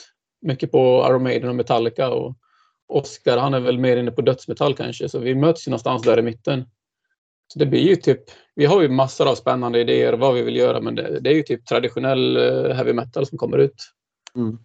mycket 0.43 0.73
på 0.73 1.07
Iron 1.09 1.23
Maiden 1.23 1.49
och 1.49 1.55
Metallica 1.55 2.11
och 2.11 2.35
Oscar 2.89 3.39
han 3.39 3.55
är 3.55 3.61
väl 3.61 3.79
mer 3.79 3.97
inne 3.97 4.11
på 4.11 4.23
dödsmetall 4.23 4.75
kanske 4.75 5.09
så 5.09 5.19
vi 5.19 5.35
möts 5.35 5.69
ju 5.69 5.71
någonstans 5.71 6.03
där 6.03 6.19
i 6.19 6.23
mitten. 6.23 6.65
Så 7.53 7.59
det 7.59 7.67
blir 7.67 7.81
ju 7.81 7.97
typ, 7.97 8.21
vi 8.55 8.67
har 8.67 8.83
ju 8.83 8.89
massor 8.89 9.31
av 9.31 9.35
spännande 9.35 9.81
idéer 9.81 10.13
vad 10.13 10.35
vi 10.35 10.43
vill 10.43 10.57
göra 10.57 10.81
men 10.81 10.95
det, 10.95 11.21
det 11.21 11.31
är 11.31 11.35
ju 11.35 11.43
typ 11.43 11.67
traditionell 11.67 12.37
eh, 12.37 12.75
heavy 12.75 12.93
metal 12.93 13.27
som 13.27 13.39
kommer 13.39 13.59
ut. 13.59 13.93
Mm. 14.37 14.59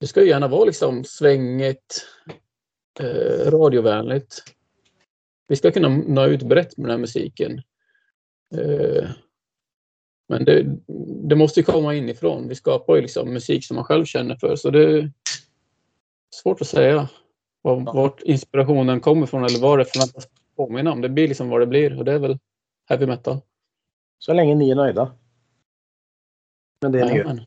Det 0.00 0.06
ska 0.06 0.20
ju 0.20 0.28
gärna 0.28 0.48
vara 0.48 0.64
liksom 0.64 1.04
svängigt, 1.04 2.06
eh, 3.00 3.50
radiovänligt. 3.50 4.42
Vi 5.48 5.56
ska 5.56 5.70
kunna 5.70 5.88
nå 5.88 6.26
ut 6.26 6.42
brett 6.42 6.76
med 6.76 6.84
den 6.84 6.90
här 6.90 6.98
musiken. 6.98 7.62
Eh, 8.54 9.10
men 10.28 10.44
det, 10.44 10.76
det 11.28 11.36
måste 11.36 11.62
komma 11.62 11.94
inifrån. 11.94 12.48
Vi 12.48 12.54
skapar 12.54 12.96
ju 12.96 13.02
liksom 13.02 13.32
musik 13.32 13.64
som 13.64 13.76
man 13.76 13.84
själv 13.84 14.04
känner 14.04 14.36
för. 14.36 14.56
Så 14.56 14.70
det 14.70 14.98
är 14.98 15.12
svårt 16.30 16.60
att 16.60 16.66
säga 16.66 17.08
var, 17.62 17.94
vart 17.94 18.22
inspirationen 18.22 19.00
kommer 19.00 19.26
från 19.26 19.44
eller 19.44 19.60
vad 19.60 19.78
det 19.78 19.84
förväntas 19.84 20.28
påminna 20.56 20.92
om. 20.92 21.00
Det 21.00 21.08
blir 21.08 21.28
liksom 21.28 21.48
vad 21.48 21.60
det 21.60 21.66
blir 21.66 21.98
och 21.98 22.04
det 22.04 22.12
är 22.12 22.18
väl 22.18 22.38
heavy 22.88 23.06
metal. 23.06 23.40
Så 24.18 24.32
länge 24.32 24.54
ni 24.54 24.70
är 24.70 24.74
nöjda. 24.74 25.12
Men 26.80 26.92
det 26.92 27.00
är 27.00 27.06
ni 27.06 27.14
ju. 27.14 27.46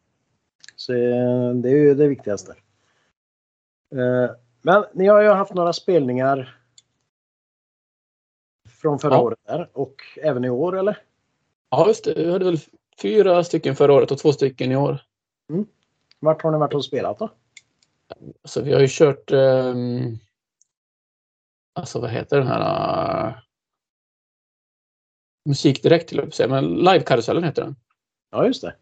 Så 0.76 0.94
eh, 0.94 1.54
det 1.54 1.70
är 1.70 1.76
ju 1.76 1.96
det 1.96 2.08
viktigaste. 2.08 2.52
Eh, 3.96 4.36
men 4.62 4.86
ni 4.94 5.08
har 5.08 5.22
ju 5.22 5.30
haft 5.30 5.54
några 5.54 5.74
spelningar 5.74 6.60
från 8.70 9.00
förra 9.00 9.14
ja. 9.14 9.22
året 9.22 9.40
där 9.46 9.70
och 9.74 9.96
även 10.22 10.46
i 10.46 10.50
år 10.50 10.78
eller? 10.78 10.98
Ja, 11.70 11.88
just 11.88 12.04
det. 12.04 12.14
Vi 12.14 12.32
hade 12.32 12.46
väl 12.46 12.58
fyra 13.02 13.44
stycken 13.44 13.76
förra 13.76 13.94
året 13.94 14.12
och 14.12 14.18
två 14.18 14.34
stycken 14.34 14.72
i 14.72 14.76
år. 14.76 15.02
Mm. 15.50 15.66
Vart 16.20 16.42
har 16.42 16.52
ni 16.52 16.58
varit 16.58 16.74
och 16.74 16.86
spelat 16.86 17.20
då? 17.20 17.30
Alltså 18.42 18.62
vi 18.62 18.74
har 18.74 18.80
ju 18.80 18.88
kört 18.90 19.32
um, 19.32 20.20
Alltså 21.74 22.00
vad 22.00 22.10
heter 22.10 22.38
den 22.38 22.48
här 22.48 23.28
uh, 23.28 23.36
Musik 25.46 25.84
direkt 25.84 26.10
till 26.10 26.32
säga, 26.32 26.50
men 26.50 26.76
Live-karusellen 26.76 27.44
heter 27.44 27.64
den. 27.64 27.76
Ja, 28.32 28.46
just 28.46 28.62
det. 28.62 28.76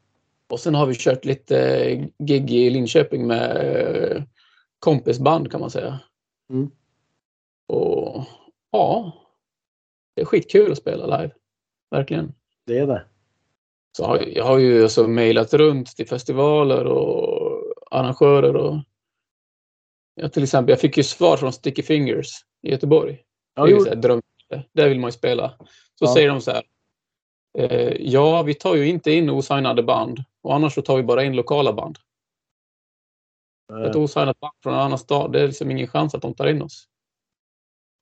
Och 0.50 0.60
sen 0.60 0.76
har 0.76 0.86
vi 0.86 0.96
kört 0.96 1.26
lite 1.26 2.10
gig 2.20 2.52
i 2.52 2.70
Linköping 2.70 3.28
med 3.28 3.66
uh, 4.16 4.24
kompisband 4.80 5.52
kan 5.52 5.60
man 5.60 5.72
säga. 5.72 6.00
Mm. 6.50 6.72
Och 7.68 8.24
ja, 8.72 9.14
det 10.16 10.22
är 10.22 10.26
skitkul 10.26 10.72
att 10.72 10.78
spela 10.78 11.18
live. 11.18 11.34
Verkligen. 11.92 12.34
Det 12.68 12.78
är 12.78 12.88
det. 12.88 13.06
Så 13.98 14.06
har, 14.06 14.18
jag 14.18 14.46
har 14.46 14.58
ju 14.58 14.84
alltså 14.84 15.08
mejlat 15.08 15.54
runt 15.54 15.88
till 15.88 16.08
festivaler 16.08 16.86
och 16.86 17.64
arrangörer. 17.92 18.56
Och, 18.56 18.76
ja, 20.16 20.30
till 20.30 20.44
exempel, 20.44 20.70
jag 20.70 20.80
fick 20.80 20.98
ju 20.98 21.04
svar 21.04 21.38
från 21.38 21.54
Sticky 21.54 21.84
Fingers 21.84 22.28
i 22.62 22.72
Göteborg. 22.72 23.24
Ja, 23.56 23.66
det 23.66 23.72
är 23.72 23.80
så 23.80 23.90
här, 23.90 23.96
dröm, 23.96 24.22
där 24.74 24.90
vill 24.90 25.00
man 25.00 25.08
ju 25.08 25.12
spela. 25.12 25.50
Så 25.96 26.06
ja. 26.06 26.14
säger 26.14 26.30
de 26.30 26.42
så 26.42 26.52
här. 26.52 26.64
Eh, 27.58 27.94
ja, 28.00 28.44
vi 28.44 28.54
tar 28.54 28.76
ju 28.76 28.88
inte 28.88 29.12
in 29.12 29.30
osignade 29.30 29.84
band 29.84 30.24
och 30.44 30.56
annars 30.56 30.74
så 30.74 30.82
tar 30.82 30.98
vi 30.98 31.04
bara 31.04 31.24
in 31.24 31.36
lokala 31.36 31.74
band. 31.74 31.98
Ett 33.86 33.96
osignat 33.96 34.40
band 34.40 34.54
från 34.64 34.74
en 34.74 34.80
annan 34.80 35.00
stad, 35.00 35.32
det 35.32 35.42
är 35.42 35.48
liksom 35.48 35.72
ingen 35.72 35.88
chans 35.88 36.16
att 36.16 36.22
de 36.22 36.34
tar 36.34 36.48
in 36.48 36.62
oss. 36.62 36.88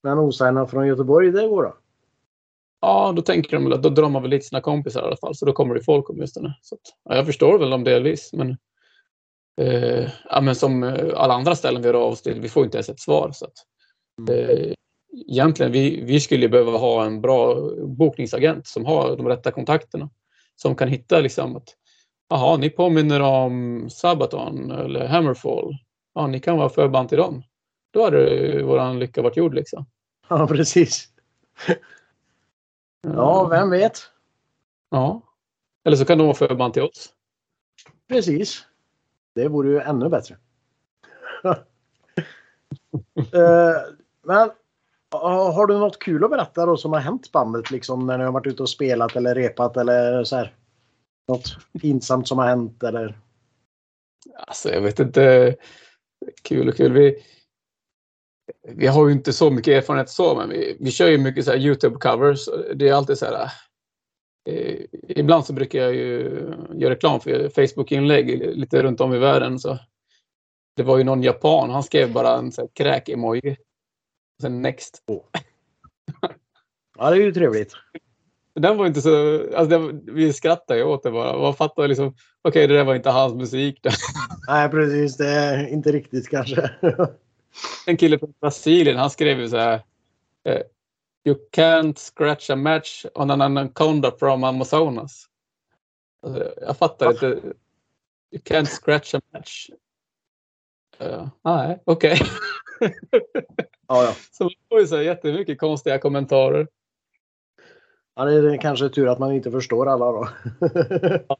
Men 0.04 0.20
osignat 0.20 0.72
från 0.72 0.88
Göteborg, 0.88 1.32
det 1.32 1.48
går 1.48 1.64
då? 1.64 1.78
Ja, 2.86 3.14
då 3.16 3.22
tänker 3.22 3.52
de 3.58 3.74
att 3.74 3.84
då 3.84 3.90
drar 3.90 4.10
man 4.10 4.22
väl 4.22 4.32
dit 4.32 4.46
sina 4.46 4.62
kompisar 4.62 5.02
i 5.02 5.06
alla 5.06 5.18
fall, 5.18 5.36
så 5.36 5.46
då 5.46 5.54
kommer 5.54 5.76
det 5.76 5.84
folk 5.84 6.10
åtminstone. 6.10 6.58
Så 6.62 6.76
att, 6.76 6.82
ja, 7.10 7.16
jag 7.16 7.26
förstår 7.26 7.60
väl 7.60 7.70
dem 7.70 7.84
delvis, 7.84 8.34
men, 8.34 8.58
eh, 9.62 10.10
ja, 10.30 10.42
men 10.42 10.56
som 10.56 10.84
eh, 10.84 11.08
alla 11.16 11.34
andra 11.34 11.56
ställen 11.56 11.82
vi 11.82 11.88
hör 11.88 11.94
av 11.94 12.12
oss 12.12 12.22
till, 12.22 12.42
vi 12.42 12.50
får 12.50 12.66
inte 12.66 12.78
ens 12.78 12.90
ett 12.90 13.00
svar. 13.00 13.32
Så 13.34 13.46
att, 13.46 13.54
mm. 14.30 14.50
eh, 14.50 14.74
egentligen, 15.28 15.72
vi, 15.72 16.02
vi 16.04 16.20
skulle 16.20 16.50
behöva 16.50 16.78
ha 16.78 17.06
en 17.06 17.22
bra 17.22 17.56
bokningsagent 17.88 18.68
som 18.68 18.86
har 18.86 19.18
de 19.18 19.28
rätta 19.28 19.52
kontakterna. 19.52 20.10
Som 20.56 20.76
kan 20.76 20.88
hitta 20.88 21.20
liksom 21.20 21.56
att, 21.56 21.70
jaha, 22.30 22.58
ni 22.58 22.70
påminner 22.70 23.22
om 23.22 23.88
Sabaton 23.90 24.72
eller 24.72 25.08
Hammerfall. 25.08 25.78
Ja, 26.14 26.28
ni 26.28 26.40
kan 26.40 26.58
vara 26.58 26.70
förband 26.70 27.10
till 27.10 27.18
dem. 27.18 27.44
Då 27.94 28.04
hade 28.04 28.64
våran 28.64 29.00
lycka 29.00 29.22
varit 29.22 29.38
gjord 29.38 29.54
liksom. 29.54 29.86
Ja, 30.30 30.48
precis. 30.48 31.08
Ja, 33.14 33.48
vem 33.48 33.70
vet? 33.70 34.02
Ja. 34.90 35.22
Eller 35.84 35.98
så 35.98 36.06
kan 36.06 36.18
de 36.18 36.24
vara 36.24 36.36
förband 36.36 36.74
till 36.74 36.84
oss. 36.84 37.10
Precis. 38.08 38.66
Det 39.36 39.48
vore 39.48 39.70
ju 39.70 39.80
ännu 39.80 40.10
bättre. 40.10 40.38
uh, 41.46 41.56
men 44.24 44.50
har 45.12 45.68
du 45.68 45.78
något 45.78 46.00
kul 46.00 46.24
att 46.24 46.30
berätta 46.30 46.66
då 46.66 46.78
som 46.78 46.94
har 46.94 47.00
hänt 47.00 47.32
bandet 47.32 47.72
liksom 47.72 48.08
när 48.08 48.18
ni 48.18 48.24
har 48.24 48.32
varit 48.32 48.48
ute 48.48 48.64
och 48.64 48.70
spelat 48.70 49.16
eller 49.16 49.36
repat 49.36 49.78
eller 49.78 50.24
så 50.24 50.36
här? 50.36 50.56
Något 51.28 51.58
pinsamt 51.82 52.28
som 52.28 52.38
har 52.38 52.48
hänt 52.48 52.84
eller? 52.84 53.20
Alltså 54.38 54.70
jag 54.70 54.82
vet 54.82 55.00
inte. 55.00 55.56
Kul 56.42 56.70
och 56.70 56.76
kul. 56.76 56.94
Vi, 56.94 57.24
vi 58.68 58.88
har 58.88 59.08
ju 59.08 59.14
inte 59.14 59.34
så 59.34 59.50
mycket 59.50 59.74
erfarenhet 59.74 60.10
så, 60.10 60.36
men 60.36 60.50
vi, 60.50 60.78
vi 60.80 60.92
kör 60.92 61.10
ju 61.10 61.18
mycket 61.18 61.46
så 61.46 61.52
Youtube-covers. 61.52 62.74
Det 62.76 62.90
är 62.90 62.94
alltid 62.94 63.18
så 63.18 63.26
här. 63.26 63.52
Eh, 64.50 64.82
ibland 65.08 65.46
så 65.46 65.54
brukar 65.54 65.80
jag 65.80 65.96
ju 65.96 66.42
göra 66.74 66.94
reklam 66.94 67.20
för 67.20 67.50
Facebook-inlägg 67.50 68.56
lite 68.56 68.84
runt 68.84 69.02
om 69.02 69.14
i 69.14 69.18
världen. 69.18 69.60
Så 69.60 69.80
det 70.76 70.84
var 70.84 70.98
ju 70.98 71.04
någon 71.04 71.24
japan, 71.24 71.70
han 71.70 71.84
skrev 71.84 72.14
bara 72.14 72.38
en 72.38 72.52
kräk-emoji. 72.74 73.58
Sen 74.42 74.62
next. 74.62 75.04
Oh. 75.08 75.24
ja, 76.98 77.10
det 77.10 77.16
är 77.16 77.22
ju 77.22 77.34
trevligt. 77.34 77.74
Den 78.56 78.78
var 78.78 78.88
inte 78.88 79.02
så... 79.02 79.44
Alltså 79.56 79.80
det, 79.80 80.12
vi 80.12 80.34
skrattade 80.34 80.80
ju 80.80 80.86
åt 80.86 81.04
det 81.04 81.12
bara. 81.12 81.38
Man 81.38 81.56
fattade 81.56 81.88
liksom, 81.88 82.08
okej, 82.08 82.18
okay, 82.50 82.68
det 82.68 82.74
där 82.74 82.84
var 82.84 82.96
inte 82.96 83.10
hans 83.10 83.34
musik. 83.34 83.80
Nej, 84.48 84.70
precis. 84.70 85.18
Det 85.18 85.28
är 85.28 85.68
inte 85.68 85.92
riktigt 85.92 86.30
kanske. 86.30 86.72
En 87.86 87.98
kille 87.98 88.20
från 88.20 88.34
Brasilien, 88.42 88.98
han 88.98 89.10
skrev 89.10 89.40
ju 89.40 89.50
så 89.50 89.58
här. 89.58 89.82
Eh, 90.44 90.62
you 91.26 91.36
can't 91.52 91.98
scratch 91.98 92.50
a 92.50 92.56
match 92.56 93.06
on 93.16 93.32
an 93.32 93.42
anaconda 93.42 94.12
from 94.20 94.44
Amazonas. 94.44 95.26
Alltså, 96.22 96.54
jag 96.62 96.78
fattar 96.78 97.12
inte. 97.12 97.26
You 98.32 98.42
can't 98.44 98.66
scratch 98.66 99.16
a 99.16 99.22
match. 99.34 99.70
Uh, 101.02 101.28
nej, 101.42 101.82
okej. 101.86 102.14
Okay. 102.14 102.28
ja, 103.88 104.04
ja. 104.04 104.16
Så 104.32 104.44
man 104.44 104.52
får 104.70 104.80
ju 104.80 104.88
så 104.88 105.02
jättemycket 105.02 105.60
konstiga 105.60 106.00
kommentarer. 106.00 106.68
Ja, 108.16 108.26
det 108.26 108.54
är 108.54 108.58
kanske 108.58 108.90
tur 108.90 109.08
att 109.08 109.20
man 109.20 109.34
inte 109.34 109.52
förstår 109.52 109.90
alla 109.90 110.06
då. 110.06 110.30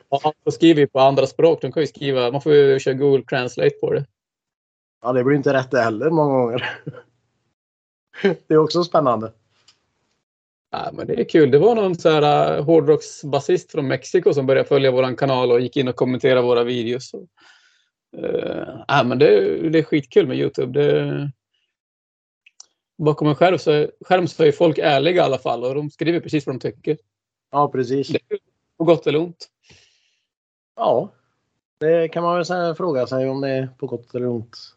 ja, 0.10 0.34
man 0.46 0.52
skriver 0.52 0.86
på 0.86 1.00
andra 1.00 1.28
språk. 1.28 1.62
De 1.62 1.72
kan 1.72 1.84
ju 1.84 1.88
skriva, 1.88 2.32
man 2.32 2.42
får 2.42 2.54
ju 2.54 2.80
köra 2.80 2.94
Google 2.94 3.24
Translate 3.24 3.76
på 3.82 3.94
det. 3.94 4.06
Ja, 5.06 5.14
det 5.14 5.24
blir 5.24 5.36
inte 5.36 5.54
rätt 5.54 5.72
det 5.72 5.82
heller 5.82 6.10
många 6.10 6.38
gånger. 6.38 6.70
det 8.48 8.54
är 8.54 8.58
också 8.58 8.84
spännande. 8.84 9.32
Ja, 10.72 10.90
men 10.94 11.08
det 11.08 11.20
är 11.20 11.30
kul. 11.30 11.52
Det 11.52 11.60
var 11.60 11.76
någon 11.76 11.96
så 11.96 12.10
här 12.10 12.58
uh, 12.58 12.66
hårdrocksbasist 12.66 13.72
från 13.72 13.88
Mexiko 13.88 14.34
som 14.34 14.46
började 14.46 14.68
följa 14.68 14.92
vår 14.92 15.18
kanal 15.18 15.52
och 15.52 15.60
gick 15.60 15.78
in 15.78 15.88
och 15.88 15.96
kommenterade 15.96 16.42
våra 16.42 16.64
videos. 16.64 17.14
Uh, 17.14 18.84
ja, 18.88 19.04
men 19.04 19.20
det, 19.20 19.60
det 19.70 19.80
är 19.80 19.84
skitkul 19.84 20.28
med 20.28 20.38
Youtube. 20.38 20.80
Det, 20.80 21.32
bakom 22.98 23.28
en 23.28 23.36
skärm 23.36 23.60
så, 23.60 23.88
skärm 24.02 24.28
så 24.28 24.44
är 24.44 24.52
folk 24.52 24.78
ärliga 24.78 25.16
i 25.16 25.26
alla 25.26 25.38
fall 25.38 25.64
och 25.64 25.76
de 25.76 25.90
skriver 25.90 26.20
precis 26.20 26.46
vad 26.46 26.56
de 26.56 26.60
tycker. 26.60 26.98
Ja, 27.52 27.72
precis. 27.72 28.08
Det 28.08 28.20
på 28.78 28.84
gott 28.84 29.08
eller 29.08 29.20
ont. 29.20 29.48
Ja, 30.76 31.12
det 31.78 32.08
kan 32.08 32.24
man 32.24 32.36
väl 32.38 32.76
fråga 32.76 33.08
sig 33.08 33.30
om 33.30 33.42
det 33.42 33.50
är 33.50 33.70
på 33.78 33.88
gott 33.88 34.16
eller 34.16 34.28
ont 34.28 34.75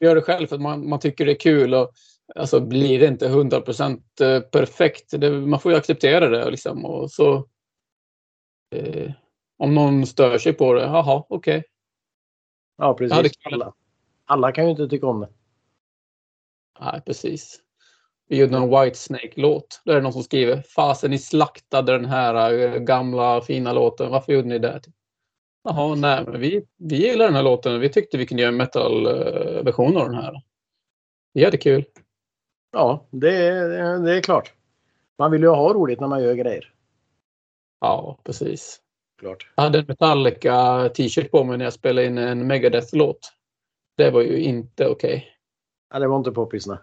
gör 0.00 0.14
det 0.14 0.22
själv 0.22 0.46
för 0.46 0.56
att 0.56 0.62
man, 0.62 0.88
man 0.88 1.00
tycker 1.00 1.26
det 1.26 1.32
är 1.32 1.40
kul. 1.40 1.74
Och, 1.74 1.92
alltså, 2.34 2.60
blir 2.60 3.00
det 3.00 3.06
inte 3.06 3.26
100 3.26 3.56
eh, 3.56 4.40
perfekt, 4.40 5.20
det, 5.20 5.30
man 5.30 5.60
får 5.60 5.72
ju 5.72 5.78
acceptera 5.78 6.28
det. 6.28 6.50
Liksom, 6.50 6.84
och 6.84 7.10
så, 7.10 7.48
eh, 8.74 9.10
om 9.58 9.74
någon 9.74 10.06
stör 10.06 10.38
sig 10.38 10.52
på 10.52 10.74
det, 10.74 10.82
jaha, 10.82 11.24
okej. 11.28 11.58
Okay. 11.58 11.62
Ja, 12.78 12.94
precis. 12.94 13.32
Alla, 13.42 13.72
alla 14.24 14.52
kan 14.52 14.64
ju 14.64 14.70
inte 14.70 14.88
tycka 14.88 15.06
om 15.06 15.20
det. 15.20 15.28
Nej, 16.80 17.02
precis. 17.06 17.60
Vi 18.28 18.36
gjorde 18.36 18.56
en 18.56 18.70
White 18.70 18.98
Snake-låt. 18.98 19.82
Då 19.84 19.92
är 19.92 19.96
det 19.96 20.02
någon 20.02 20.12
som 20.12 20.22
skriver 20.22 20.62
Fasen 20.62 21.10
ni 21.10 21.18
slaktade 21.18 21.92
den 21.92 22.04
här 22.04 22.58
eh, 22.58 22.78
gamla 22.78 23.40
fina 23.40 23.72
låten. 23.72 24.10
Varför 24.10 24.32
gjorde 24.32 24.48
ni 24.48 24.58
det? 24.58 24.80
Jaha, 25.68 25.94
nej, 25.94 26.24
vi, 26.28 26.66
vi 26.76 26.96
gillar 26.96 27.24
den 27.24 27.34
här 27.34 27.42
låten. 27.42 27.80
Vi 27.80 27.88
tyckte 27.88 28.18
vi 28.18 28.26
kunde 28.26 28.42
göra 28.42 28.52
en 28.52 28.56
metal-version 28.56 29.96
av 29.96 30.04
den 30.04 30.14
här. 30.14 30.42
Vi 31.32 31.44
hade 31.44 31.56
kul. 31.56 31.84
Ja, 32.72 33.06
det, 33.10 33.30
det 33.98 34.16
är 34.16 34.20
klart. 34.20 34.52
Man 35.18 35.30
vill 35.30 35.42
ju 35.42 35.48
ha 35.48 35.72
roligt 35.72 36.00
när 36.00 36.08
man 36.08 36.22
gör 36.22 36.34
grejer. 36.34 36.72
Ja, 37.80 38.18
precis. 38.24 38.80
Klart. 39.20 39.50
Jag 39.54 39.62
hade 39.62 39.78
en 39.78 39.84
Metallica 39.88 40.88
t-shirt 40.88 41.30
på 41.30 41.44
mig 41.44 41.58
när 41.58 41.64
jag 41.64 41.72
spelade 41.72 42.06
in 42.06 42.18
en 42.18 42.46
Megadeth-låt. 42.46 43.32
Det 43.96 44.10
var 44.10 44.22
ju 44.22 44.38
inte 44.38 44.86
okej. 44.86 45.16
Okay. 45.16 45.22
Ja, 45.92 45.98
det 45.98 46.08
var 46.08 46.16
inte 46.16 46.30
poppis, 46.30 46.66
nej. 46.66 46.78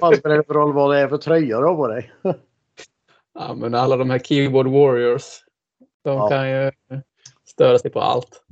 Vad 0.00 0.16
spelar 0.16 0.36
det 0.36 0.44
för 0.44 0.54
roll 0.54 0.72
vad 0.72 0.94
det 0.94 1.00
är 1.00 1.08
för 1.08 1.18
tröja 1.18 1.60
du 1.60 1.66
har 1.66 1.76
på 1.76 1.88
dig? 1.88 2.12
ja, 3.34 3.54
men 3.54 3.74
alla 3.74 3.96
de 3.96 4.10
här 4.10 4.18
Keyboard 4.18 4.66
Warriors. 4.66 5.42
De 6.02 6.16
ja. 6.16 6.28
kan 6.28 6.50
ju 6.50 6.72
störa 7.44 7.78
sig 7.78 7.90
på 7.90 8.00
allt. 8.00 8.44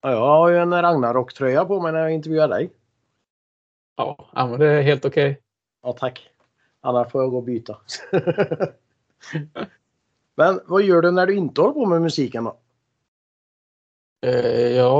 Ja, 0.00 0.10
jag 0.10 0.20
har 0.20 0.48
ju 0.48 0.58
en 0.58 0.82
Ragnarok-tröja 0.82 1.64
på 1.64 1.80
mig 1.80 1.92
när 1.92 1.98
jag 1.98 2.12
intervjuar 2.12 2.48
dig. 2.48 2.72
Ja, 3.96 4.30
men 4.34 4.60
det 4.60 4.66
är 4.66 4.82
helt 4.82 5.04
okej. 5.04 5.30
Okay. 5.30 5.42
Ja, 5.82 5.92
tack. 5.92 6.30
Annars 6.80 7.12
får 7.12 7.22
jag 7.22 7.30
gå 7.30 7.36
och 7.36 7.42
byta. 7.42 7.78
men 10.34 10.60
vad 10.66 10.82
gör 10.82 11.02
du 11.02 11.10
när 11.10 11.26
du 11.26 11.36
inte 11.36 11.60
håller 11.60 11.74
på 11.74 11.86
med 11.86 12.02
musiken 12.02 12.44
då? 12.44 12.58
Eh, 14.26 14.68
jag 14.68 14.90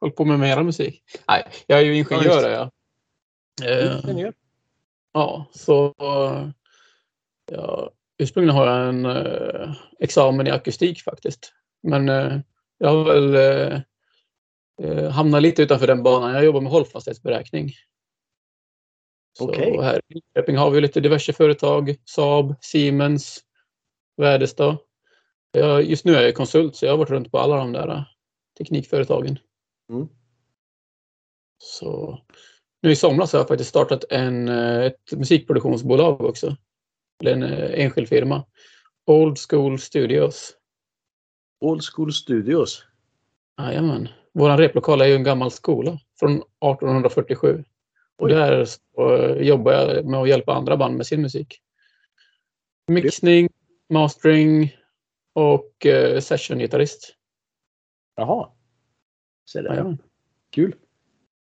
håller 0.00 0.12
på 0.16 0.24
med 0.24 0.38
mera 0.38 0.62
musik. 0.62 1.02
Nej, 1.28 1.46
jag 1.66 1.80
är 1.80 1.84
ju 1.84 1.96
ingenjör. 1.96 2.50
Ja, 2.50 2.70
Eh, 3.64 4.00
ingenjör? 4.04 4.32
Ja, 5.12 5.46
så 5.52 5.94
ja, 7.50 7.90
ursprungligen 8.18 8.56
har 8.56 8.66
jag 8.66 8.88
en 8.88 9.06
eh, 9.06 9.74
examen 10.00 10.46
i 10.46 10.50
akustik 10.50 11.02
faktiskt. 11.02 11.52
Men 11.82 12.08
eh, 12.08 12.38
jag 12.78 12.88
har 12.88 13.04
väl 13.04 13.34
eh, 13.34 13.80
eh 14.82 15.10
hamnat 15.10 15.42
lite 15.42 15.62
utanför 15.62 15.86
den 15.86 16.02
banan. 16.02 16.34
Jag 16.34 16.44
jobbar 16.44 16.60
med 16.60 16.72
hållfasthetsberäkning. 16.72 17.72
Okay. 19.40 19.80
Här 19.80 20.00
i 20.08 20.14
Linköping 20.14 20.56
har 20.56 20.70
vi 20.70 20.80
lite 20.80 21.00
diverse 21.00 21.32
företag. 21.32 21.96
Saab, 22.04 22.54
Siemens, 22.60 23.40
Väderstad. 24.16 24.78
Jag, 25.52 25.82
just 25.82 26.04
nu 26.04 26.14
är 26.14 26.22
jag 26.22 26.34
konsult 26.34 26.76
så 26.76 26.86
jag 26.86 26.92
har 26.92 26.98
varit 26.98 27.10
runt 27.10 27.30
på 27.30 27.38
alla 27.38 27.56
de 27.56 27.72
där 27.72 27.88
eh, 27.88 28.02
teknikföretagen. 28.58 29.38
Mm. 29.92 30.08
Så 31.58 32.18
nu 32.82 32.90
i 32.90 32.96
somras 32.96 33.32
har 33.32 33.40
jag 33.40 33.48
faktiskt 33.48 33.70
startat 33.70 34.04
en, 34.10 34.48
eh, 34.48 34.84
ett 34.84 35.12
musikproduktionsbolag 35.12 36.20
också. 36.20 36.56
En 37.24 37.42
eh, 37.42 37.84
enskild 37.84 38.08
firma. 38.08 38.44
Old 39.06 39.38
School 39.50 39.78
Studios. 39.78 40.54
Old 41.60 41.82
School 41.84 42.12
Studios? 42.12 42.84
Jajamän. 43.58 44.08
Vår 44.32 44.56
replokal 44.56 45.00
är 45.00 45.06
ju 45.06 45.14
en 45.14 45.24
gammal 45.24 45.50
skola 45.50 45.98
från 46.18 46.32
1847. 46.32 47.64
Och 48.16 48.28
där 48.28 48.66
jobbar 49.42 49.72
jag 49.72 50.06
med 50.06 50.20
att 50.20 50.28
hjälpa 50.28 50.54
andra 50.54 50.76
band 50.76 50.96
med 50.96 51.06
sin 51.06 51.22
musik. 51.22 51.60
Mixning, 52.86 53.48
mastering 53.88 54.76
och 55.32 55.86
eh, 55.86 56.20
sessiongitarrist. 56.20 57.14
Jaha. 58.16 58.48
Se 59.50 59.62
där. 59.62 59.74
Ja. 59.74 59.96
Kul. 60.50 60.74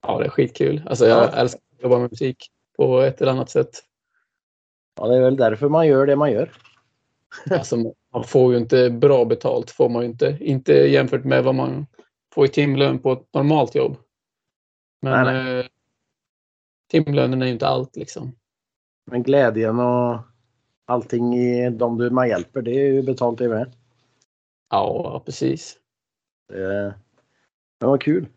Ja, 0.02 0.18
det 0.18 0.24
är 0.24 0.30
skitkul. 0.30 0.82
Alltså 0.86 1.06
jag 1.06 1.24
ja. 1.24 1.36
älskar 1.36 1.60
att 1.76 1.82
jobba 1.82 1.98
med 1.98 2.10
musik 2.10 2.50
på 2.76 3.00
ett 3.00 3.20
eller 3.20 3.32
annat 3.32 3.50
sätt. 3.50 3.84
Ja, 4.98 5.06
det 5.06 5.16
är 5.16 5.20
väl 5.20 5.36
därför 5.36 5.68
man 5.68 5.86
gör 5.86 6.06
det 6.06 6.16
man 6.16 6.32
gör. 6.32 6.52
alltså, 7.50 7.76
man 8.12 8.24
får 8.24 8.52
ju 8.52 8.58
inte 8.58 8.90
bra 8.90 9.24
betalt, 9.24 9.70
får 9.70 9.88
man 9.88 10.02
ju 10.02 10.08
inte. 10.08 10.36
Inte 10.40 10.72
jämfört 10.72 11.24
med 11.24 11.44
vad 11.44 11.54
man 11.54 11.86
får 12.34 12.44
i 12.44 12.48
timlön 12.48 12.98
på 12.98 13.12
ett 13.12 13.34
normalt 13.34 13.74
jobb. 13.74 13.96
Men 15.02 15.24
nej, 15.24 15.44
nej. 15.44 15.58
Eh, 15.58 15.66
timlönen 16.90 17.42
är 17.42 17.46
ju 17.46 17.52
inte 17.52 17.66
allt 17.66 17.96
liksom. 17.96 18.32
Men 19.10 19.22
glädjen 19.22 19.80
och 19.80 20.18
allting 20.84 21.34
i 21.34 21.70
de 21.70 21.98
du 21.98 22.10
man 22.10 22.28
hjälper, 22.28 22.62
det 22.62 22.70
är 22.70 22.92
ju 22.92 23.02
betalt 23.02 23.38
det 23.38 23.48
med. 23.48 23.72
Ja, 24.70 25.22
precis. 25.24 25.76
Det, 26.48 26.94
det 27.80 27.86
var 27.86 27.98
kul. 27.98 28.28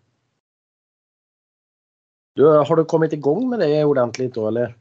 Du, 2.34 2.46
har 2.46 2.76
du 2.76 2.86
kommit 2.86 3.14
igång 3.14 3.50
med 3.50 3.60
det 3.60 3.86
ordentligt 3.86 4.34
då 4.34 4.48
eller? 4.48 4.81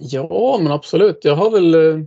Ja, 0.00 0.58
men 0.62 0.72
absolut. 0.72 1.24
Jag 1.24 1.36
har 1.36 1.50
väl 1.50 1.74
eh, 1.74 2.04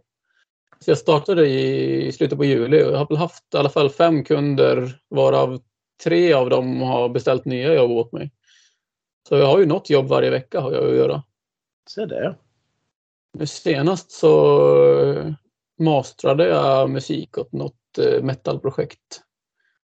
så 0.79 0.91
jag 0.91 0.97
startade 0.97 1.47
i 1.47 2.11
slutet 2.11 2.37
på 2.37 2.45
juli 2.45 2.83
och 2.83 2.91
jag 2.91 2.97
har 2.97 3.07
väl 3.07 3.17
haft 3.17 3.53
i 3.53 3.57
alla 3.57 3.69
fall 3.69 3.89
fem 3.89 4.23
kunder 4.23 4.99
varav 5.09 5.61
tre 6.03 6.33
av 6.33 6.49
dem 6.49 6.81
har 6.81 7.09
beställt 7.09 7.45
nya 7.45 7.73
jobb 7.73 7.91
åt 7.91 8.11
mig. 8.11 8.31
Så 9.29 9.37
jag 9.37 9.47
har 9.47 9.59
ju 9.59 9.65
något 9.65 9.89
jobb 9.89 10.07
varje 10.07 10.29
vecka 10.29 10.59
har 10.59 10.71
jag 10.71 10.89
att 10.89 10.95
göra. 10.95 11.23
Se 11.89 12.05
det. 12.05 12.35
Nu 13.33 13.48
senast 13.48 14.11
så 14.11 15.13
eh, 15.13 15.33
mastrade 15.79 16.48
jag 16.48 16.89
musik 16.89 17.37
åt 17.37 17.51
något 17.51 17.98
eh, 17.98 18.24
metalprojekt. 18.24 19.22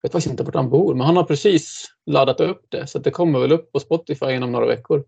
Jag 0.02 0.10
vet 0.10 0.12
faktiskt 0.12 0.32
inte 0.32 0.44
vart 0.44 0.56
han 0.56 0.70
bor, 0.70 0.96
men 0.96 1.06
han 1.06 1.18
har 1.18 1.24
precis 1.24 1.86
laddat 2.06 2.40
upp 2.40 2.66
det 2.70 2.88
så 2.88 3.00
det 3.00 3.12
kommer 3.12 3.40
väl 3.40 3.52
upp 3.52 3.72
på 3.72 3.80
Spotify 3.80 4.32
inom 4.32 4.52
några 4.52 4.66
veckor. 4.66 5.06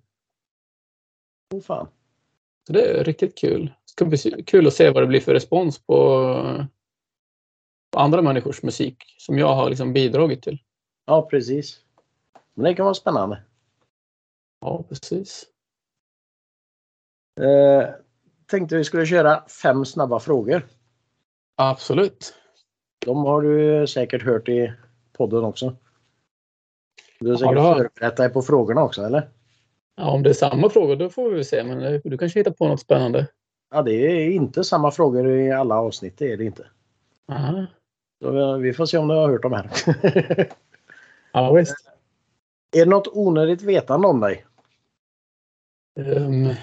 Oh, 1.53 1.61
fan. 1.61 1.87
Så 2.67 2.73
det 2.73 2.82
är 2.82 3.04
riktigt 3.04 3.38
kul. 3.38 3.65
Det 3.65 3.89
ska 3.89 4.06
bli 4.06 4.43
kul 4.45 4.67
att 4.67 4.73
se 4.73 4.89
vad 4.89 5.04
det 5.04 5.08
blir 5.08 5.19
för 5.19 5.34
respons 5.34 5.80
på, 5.80 6.65
på 7.91 7.99
andra 7.99 8.21
människors 8.21 8.63
musik 8.63 9.15
som 9.17 9.39
jag 9.39 9.56
har 9.56 9.69
liksom 9.69 9.93
bidragit 9.93 10.43
till. 10.43 10.60
Ja, 11.06 11.28
precis. 11.30 11.80
Men 12.54 12.63
det 12.63 12.73
kan 12.73 12.86
vara 12.86 12.93
spännande. 12.93 13.43
Ja, 14.62 14.84
precis. 14.89 15.45
Eh, 17.41 17.89
tänkte 18.45 18.78
vi 18.78 18.84
skulle 18.84 19.06
köra 19.06 19.47
fem 19.47 19.86
snabba 19.86 20.19
frågor. 20.19 20.67
Absolut. 21.56 22.34
De 23.06 23.17
har 23.17 23.41
du 23.41 23.88
säkert 23.88 24.21
hört 24.21 24.49
i 24.49 24.73
podden 25.13 25.43
också. 25.43 25.75
Du 27.19 27.30
har 27.30 27.38
säkert 27.38 27.56
ja, 27.56 27.75
förberett 27.75 28.17
dig 28.17 28.30
på 28.30 28.41
frågorna 28.41 28.84
också, 28.84 29.01
eller? 29.01 29.30
Ja, 29.95 30.12
om 30.12 30.23
det 30.23 30.29
är 30.29 30.34
samma 30.34 30.69
frågor 30.69 30.95
då 30.95 31.10
får 31.10 31.31
vi 31.31 31.43
se. 31.43 31.63
Men 31.63 31.84
eh, 31.84 32.01
du 32.03 32.17
kanske 32.17 32.39
hittar 32.39 32.51
på 32.51 32.67
något 32.67 32.81
spännande. 32.81 33.27
Ja, 33.71 33.81
det 33.81 33.93
är 33.93 34.29
inte 34.29 34.63
samma 34.63 34.91
frågor 34.91 35.27
i 35.27 35.51
alla 35.51 35.75
avsnitt. 35.75 36.17
Det 36.17 36.31
är 36.31 36.38
det 36.38 36.45
inte. 36.45 36.67
Aha. 37.27 37.65
Så 38.21 38.58
vi 38.58 38.73
får 38.73 38.86
se 38.86 38.97
om 38.97 39.08
du 39.08 39.13
har 39.13 39.29
hört 39.29 39.41
dem 39.41 39.53
här. 39.53 39.69
ja, 41.34 41.51
visst. 41.51 41.75
Är 42.75 42.79
det 42.79 42.91
något 42.91 43.08
onödigt 43.08 43.62
vetande 43.62 44.08
om 44.08 44.19
dig? 44.19 44.45
Um, 45.99 46.53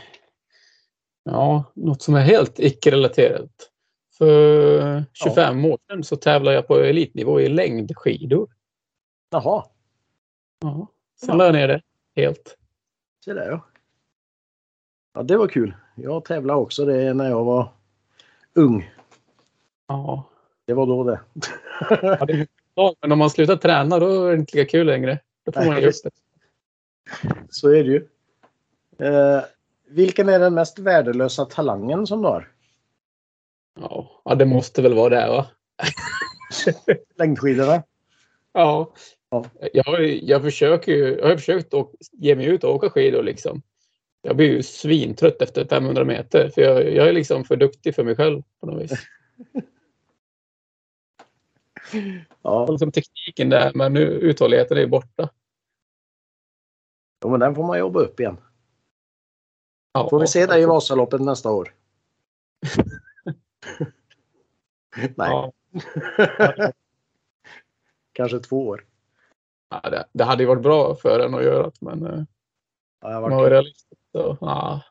ja, 1.25 1.64
något 1.75 2.03
som 2.03 2.14
är 2.14 2.21
helt 2.21 2.59
icke-relaterat. 2.59 3.51
För 4.18 5.05
25 5.12 5.64
ja. 5.64 5.73
år 5.73 5.79
sedan 5.88 6.05
så 6.05 6.16
tävlade 6.16 6.57
jag 6.57 6.66
på 6.66 6.77
elitnivå 6.77 7.40
i 7.40 7.49
längdskidor. 7.49 8.49
Jaha. 9.31 9.64
Ja, 10.61 10.87
sen 11.21 11.29
ja. 11.29 11.35
la 11.35 11.45
jag 11.45 11.55
ner 11.55 11.68
det 11.68 11.83
helt. 12.16 12.57
Se 13.24 13.32
där 13.32 13.50
ja. 13.50 13.61
Ja, 15.14 15.22
det 15.22 15.37
var 15.37 15.48
kul. 15.48 15.74
Jag 15.94 16.24
tävlade 16.24 16.61
också 16.61 16.85
det 16.85 17.14
när 17.14 17.30
jag 17.30 17.44
var 17.44 17.72
ung. 18.54 18.90
Ja. 19.88 20.24
Det 20.64 20.74
var 20.74 20.87
då 20.87 21.04
det. 21.04 21.20
ja, 21.90 22.24
det 22.26 22.46
men 23.00 23.12
om 23.12 23.18
man 23.18 23.30
slutar 23.30 23.56
träna 23.56 23.98
då 23.98 24.24
är 24.26 24.32
det 24.32 24.38
inte 24.38 24.56
lika 24.56 24.70
kul 24.70 24.87
längre. 24.87 25.18
Då 25.44 25.52
får 25.52 25.61
Nej, 25.61 25.68
man 25.70 25.85
upp 25.85 25.94
det. 26.04 26.11
Så 27.50 27.68
är 27.68 27.85
det 27.85 27.90
ju. 27.90 28.08
Eh, 28.98 29.42
vilken 29.88 30.28
är 30.28 30.38
den 30.38 30.54
mest 30.54 30.78
värdelösa 30.78 31.44
talangen 31.44 32.06
som 32.06 32.22
du 32.22 32.28
har? 32.28 32.52
Ja, 34.24 34.35
det 34.35 34.46
måste 34.46 34.82
väl 34.82 34.94
vara 34.94 35.08
det 35.08 35.28
va? 35.28 35.46
Längdskidorna? 37.16 37.82
Ja. 38.52 38.92
Ja. 39.33 39.45
Jag, 39.73 40.07
jag, 40.23 40.42
försöker 40.42 40.92
ju, 40.92 41.18
jag 41.18 41.29
har 41.29 41.37
försökt 41.37 41.75
att 41.75 41.90
ge 42.12 42.37
mig 42.37 42.47
ut 42.47 42.64
och 42.64 42.75
åka 42.75 42.90
skidor 42.90 43.23
liksom. 43.23 43.62
Jag 44.23 44.37
blir 44.37 44.47
ju 44.47 44.62
svintrött 44.62 45.42
efter 45.42 45.64
500 45.64 46.05
meter 46.05 46.49
för 46.49 46.62
jag, 46.62 46.92
jag 46.95 47.09
är 47.09 47.12
liksom 47.12 47.45
för 47.45 47.57
duktig 47.57 47.95
för 47.95 48.05
mig 48.05 48.16
själv 48.16 48.42
på 48.61 48.66
något 48.66 48.83
vis. 48.83 48.92
ja. 52.42 52.66
Liksom 52.71 52.92
tekniken 52.92 53.49
där 53.49 53.73
men 53.75 53.92
nu 53.92 54.01
uthålligheten 54.01 54.79
är 54.79 54.87
borta. 54.87 55.29
Ja, 57.21 57.29
men 57.29 57.40
den 57.40 57.55
får 57.55 57.66
man 57.66 57.79
jobba 57.79 58.01
upp 58.01 58.21
igen. 58.21 58.37
Ja, 59.92 60.11
får 60.11 60.21
vi 60.21 60.27
se 60.27 60.47
dig 60.47 60.62
i 60.62 60.66
Vasaloppet 60.66 61.21
nästa 61.21 61.51
år? 61.51 61.75
Nej. 65.16 65.53
Kanske 68.12 68.38
två 68.38 68.66
år. 68.68 68.87
Ja, 69.72 69.90
det, 69.90 70.04
det, 70.12 70.24
hade 70.24 70.42
ju 70.42 70.46
varit 70.46 70.62
bra 70.62 70.94
för 70.94 71.20
en 71.20 71.35
att 71.35 71.44
göra 71.44 71.62
det, 71.62 71.72
men 71.80 72.06
eh, 72.06 72.24
ja, 73.00 73.20
man 73.20 73.30
var 73.30 73.50
realist. 73.50 73.88
Så, 74.12 74.38
ja. 74.40 74.82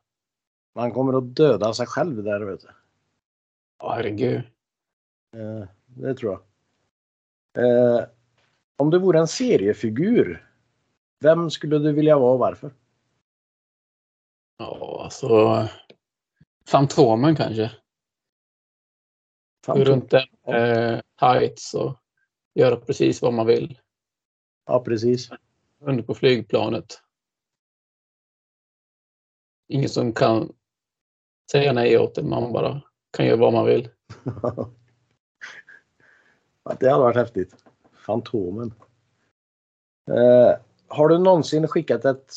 Man 0.75 0.91
kommer 0.91 1.17
att 1.17 1.35
döda 1.35 1.73
sig 1.73 1.87
själv 1.87 2.23
där, 2.23 2.41
vet 2.41 2.61
du. 2.61 2.67
Ja, 3.79 3.93
herregud. 3.93 4.41
Eh, 5.35 5.67
det 5.85 6.15
tror 6.15 6.31
jag. 6.31 6.41
Eh, 7.65 8.05
om 8.77 8.89
du 8.89 8.99
vore 8.99 9.19
en 9.19 9.27
seriefigur, 9.27 10.49
vem 11.19 11.49
skulle 11.49 11.79
du 11.79 11.93
vilja 11.93 12.19
vara 12.19 12.33
och 12.33 12.39
varför? 12.39 12.73
Ja, 14.57 15.01
alltså 15.03 15.67
Fantomen 16.67 17.35
kanske. 17.35 17.71
Fantom. 19.65 19.85
Runt 19.85 20.11
den 20.11 20.55
eh, 20.55 20.99
tights 21.19 21.73
och 21.73 21.97
göra 22.53 22.75
precis 22.75 23.21
vad 23.21 23.33
man 23.33 23.47
vill. 23.47 23.79
Ja, 24.65 24.83
precis. 24.83 25.29
Under 25.79 26.03
på 26.03 26.15
flygplanet. 26.15 27.01
Ingen 29.67 29.89
som 29.89 30.13
kan 30.13 30.53
säga 31.51 31.73
nej 31.73 31.97
åt 31.97 32.17
en. 32.17 32.29
Man 32.29 32.53
bara 32.53 32.81
kan 33.11 33.25
göra 33.25 33.37
vad 33.37 33.53
man 33.53 33.65
vill. 33.65 33.89
det 36.79 36.89
hade 36.89 37.03
varit 37.03 37.15
häftigt. 37.15 37.55
Fantomen. 37.93 38.73
Uh, 40.09 40.55
har 40.87 41.07
du 41.07 41.17
någonsin 41.17 41.67
skickat 41.67 42.05
ett 42.05 42.33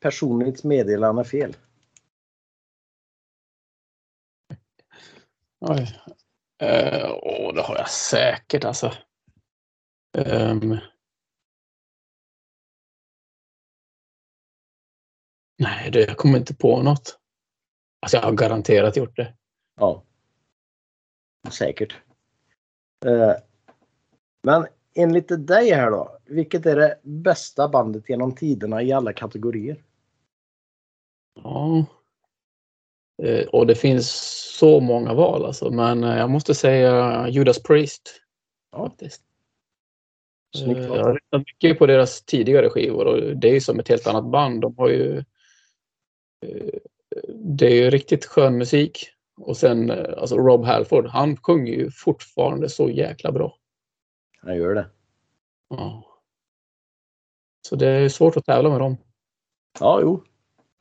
personligt 0.00 0.64
meddelande 0.64 1.24
fel? 1.24 1.56
Oj. 5.60 6.00
Uh, 6.62 7.10
oh, 7.10 7.54
det 7.54 7.62
har 7.62 7.76
jag 7.76 7.90
säkert 7.90 8.64
alltså. 8.64 8.92
Um... 10.18 10.78
Nej, 15.58 15.90
det, 15.90 16.00
jag 16.00 16.16
kommer 16.16 16.38
inte 16.38 16.54
på 16.54 16.82
något. 16.82 17.18
Alltså 18.00 18.16
jag 18.16 18.24
har 18.24 18.32
garanterat 18.32 18.96
gjort 18.96 19.16
det. 19.16 19.34
Ja. 19.80 20.02
Säkert. 21.50 21.96
Uh, 23.06 23.32
men 24.42 24.66
enligt 24.94 25.46
dig 25.46 25.70
här 25.70 25.90
då, 25.90 26.18
vilket 26.24 26.66
är 26.66 26.76
det 26.76 26.98
bästa 27.02 27.68
bandet 27.68 28.08
genom 28.08 28.34
tiderna 28.34 28.82
i 28.82 28.92
alla 28.92 29.12
kategorier? 29.12 29.84
Ja. 31.42 31.84
Uh, 33.22 33.46
och 33.46 33.66
det 33.66 33.74
finns 33.74 34.10
så 34.58 34.80
många 34.80 35.14
val 35.14 35.44
alltså, 35.44 35.70
men 35.70 36.04
uh, 36.04 36.18
jag 36.18 36.30
måste 36.30 36.54
säga 36.54 37.28
Judas 37.28 37.62
Priest. 37.62 38.22
Ja. 38.72 38.88
Faktiskt. 38.88 39.22
Snyggt 40.56 40.80
jag 40.80 41.04
har 41.04 41.14
lyssnat 41.14 41.46
mycket 41.46 41.78
på 41.78 41.86
deras 41.86 42.22
tidigare 42.22 42.70
skivor 42.70 43.06
och 43.06 43.36
det 43.36 43.48
är 43.48 43.52
ju 43.52 43.60
som 43.60 43.78
ett 43.78 43.88
helt 43.88 44.06
annat 44.06 44.30
band. 44.30 44.60
De 44.60 44.74
har 44.76 44.88
ju 44.88 45.24
det 47.34 47.66
är 47.66 47.74
ju 47.74 47.90
riktigt 47.90 48.26
skön 48.26 48.58
musik. 48.58 49.10
Och 49.40 49.56
sen 49.56 49.90
alltså 49.90 50.36
Rob 50.36 50.64
Halford, 50.64 51.06
han 51.06 51.36
sjunger 51.36 51.72
ju 51.72 51.90
fortfarande 51.90 52.68
så 52.68 52.90
jäkla 52.90 53.32
bra. 53.32 53.58
Han 54.40 54.56
gör 54.56 54.74
det. 54.74 54.90
Ja. 55.68 56.04
Så 57.68 57.76
det 57.76 57.88
är 57.88 58.08
svårt 58.08 58.36
att 58.36 58.44
tävla 58.44 58.70
med 58.70 58.80
dem. 58.80 58.96
Ja, 59.80 60.00
jo. 60.00 60.24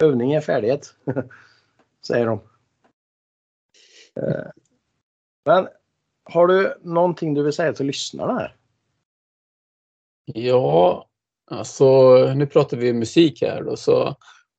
Övning 0.03 0.33
är 0.33 0.41
färdighet, 0.41 0.95
säger 2.07 2.25
de. 2.25 2.39
Eh, 4.15 4.45
men 5.45 5.67
har 6.23 6.47
du 6.47 6.77
någonting 6.81 7.33
du 7.33 7.43
vill 7.43 7.53
säga 7.53 7.73
till 7.73 7.85
lyssnarna 7.85 8.33
här? 8.33 8.55
Ja, 10.25 11.07
alltså 11.45 12.15
nu 12.33 12.47
pratar 12.47 12.77
vi 12.77 12.93
musik 12.93 13.41
här 13.41 13.63
då, 13.63 13.75
så 13.75 14.15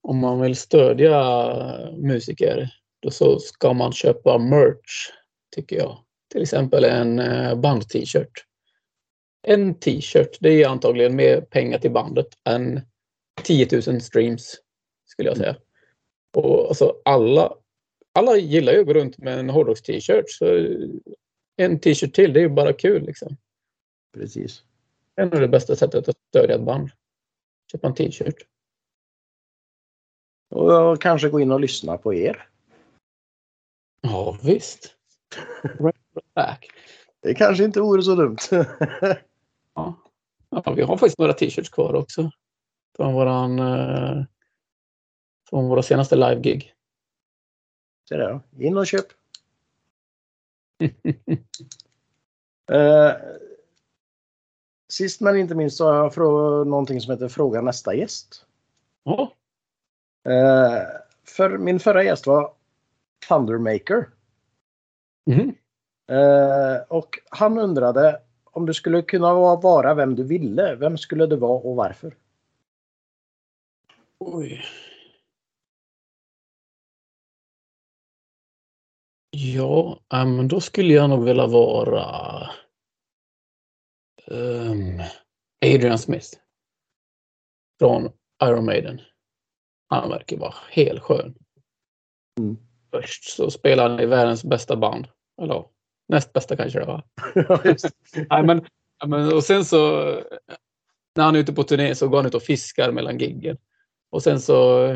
om 0.08 0.18
man 0.18 0.40
vill 0.40 0.56
stödja 0.56 1.44
musiker 1.96 2.70
då 3.00 3.10
så 3.10 3.38
ska 3.38 3.72
man 3.72 3.92
köpa 3.92 4.38
merch, 4.38 5.10
tycker 5.56 5.76
jag. 5.76 5.98
Till 6.32 6.42
exempel 6.42 6.84
en 6.84 7.18
eh, 7.18 7.54
band-t-shirt 7.54 8.48
en 9.42 9.74
t-shirt, 9.74 10.36
det 10.40 10.62
är 10.62 10.68
antagligen 10.68 11.16
mer 11.16 11.40
pengar 11.40 11.78
till 11.78 11.90
bandet 11.90 12.26
än 12.44 12.80
10 13.42 13.68
000 13.86 14.00
streams, 14.00 14.56
skulle 15.06 15.28
jag 15.28 15.36
säga. 15.36 15.56
Och 16.36 16.68
alltså 16.68 16.96
alla, 17.04 17.54
alla 18.12 18.36
gillar 18.36 18.72
ju 18.72 18.80
att 18.80 18.86
gå 18.86 18.92
runt 18.92 19.18
med 19.18 19.38
en 19.38 19.50
hårdrocks-t-shirt, 19.50 20.24
så 20.28 20.44
en 21.56 21.80
t-shirt 21.80 22.14
till, 22.14 22.32
det 22.32 22.40
är 22.40 22.42
ju 22.42 22.48
bara 22.48 22.72
kul 22.72 23.02
liksom. 23.02 23.36
Precis. 24.14 24.62
Det 25.14 25.22
är 25.22 25.26
nog 25.26 25.40
det 25.40 25.48
bästa 25.48 25.76
sättet 25.76 26.08
att 26.08 26.16
stödja 26.28 26.54
ett 26.54 26.62
band. 26.62 26.90
Köpa 27.72 27.86
en 27.86 27.94
t-shirt. 27.94 28.36
Och 30.48 31.02
kanske 31.02 31.28
gå 31.28 31.40
in 31.40 31.52
och 31.52 31.60
lyssna 31.60 31.98
på 31.98 32.14
er. 32.14 32.48
Ja, 34.00 34.38
visst. 34.42 34.94
right 35.78 36.34
back. 36.34 36.70
Det 37.20 37.34
kanske 37.34 37.64
inte 37.64 37.80
vore 37.80 38.02
så 38.02 38.14
dumt. 38.14 38.38
Ja. 39.74 39.94
ja, 40.50 40.72
vi 40.76 40.82
har 40.82 40.96
faktiskt 40.96 41.18
några 41.18 41.32
t-shirts 41.32 41.68
kvar 41.68 41.94
också. 41.94 42.30
Från 42.96 43.14
våran 43.14 43.58
eh, 43.58 44.24
från 45.50 45.68
våra 45.68 45.82
senaste 45.82 46.16
live-gig. 46.16 46.74
Se 48.08 48.16
där, 48.16 48.40
in 48.58 48.76
och 48.76 48.86
köp. 48.86 49.06
eh, 52.70 53.12
sist 54.88 55.20
men 55.20 55.36
inte 55.36 55.54
minst 55.54 55.76
så 55.76 55.92
har 55.92 56.12
jag 56.16 56.66
någonting 56.66 57.00
som 57.00 57.12
heter 57.12 57.28
Fråga 57.28 57.60
nästa 57.60 57.94
gäst. 57.94 58.46
Ja. 59.02 59.32
Eh, 60.28 60.82
för 61.24 61.58
min 61.58 61.80
förra 61.80 62.04
gäst 62.04 62.26
var 62.26 62.54
Thundermaker. 63.28 64.08
Mm. 65.30 65.54
Och 66.88 67.18
han 67.30 67.58
undrade 67.58 68.20
om 68.44 68.66
du 68.66 68.74
skulle 68.74 69.02
kunna 69.02 69.34
vara 69.56 69.94
vem 69.94 70.14
du 70.14 70.24
ville, 70.24 70.74
vem 70.74 70.98
skulle 70.98 71.26
du 71.26 71.36
vara 71.36 71.60
och 71.60 71.76
varför? 71.76 72.16
Oj. 74.18 74.64
Ja, 79.30 79.98
men 80.10 80.48
då 80.48 80.60
skulle 80.60 80.94
jag 80.94 81.10
nog 81.10 81.24
vilja 81.24 81.46
vara 81.46 82.04
um, 84.26 85.02
Adrian 85.64 85.98
Smith. 85.98 86.28
Från 87.78 88.12
Iron 88.42 88.64
Maiden. 88.64 89.00
Han 89.88 90.08
verkar 90.08 90.36
vara 90.36 90.54
helt 90.70 91.02
skön. 91.02 91.34
Mm. 92.40 92.56
Först 92.90 93.24
så 93.24 93.50
spelar 93.50 93.90
han 93.90 94.00
i 94.00 94.06
världens 94.06 94.44
bästa 94.44 94.76
band. 94.76 95.08
Eller 95.42 95.64
näst 96.08 96.32
bästa 96.32 96.56
kanske 96.56 96.78
det 96.78 96.86
var. 96.86 97.02
Nej, 98.30 98.42
men, 98.44 98.66
men, 99.06 99.32
och 99.32 99.44
sen 99.44 99.64
så 99.64 100.04
när 101.16 101.24
han 101.24 101.36
är 101.36 101.40
ute 101.40 101.52
på 101.52 101.62
turné 101.62 101.94
så 101.94 102.08
går 102.08 102.16
han 102.16 102.26
ut 102.26 102.34
och 102.34 102.42
fiskar 102.42 102.92
mellan 102.92 103.18
giggen. 103.18 103.56
Och 104.10 104.22
sen 104.22 104.40
så 104.40 104.86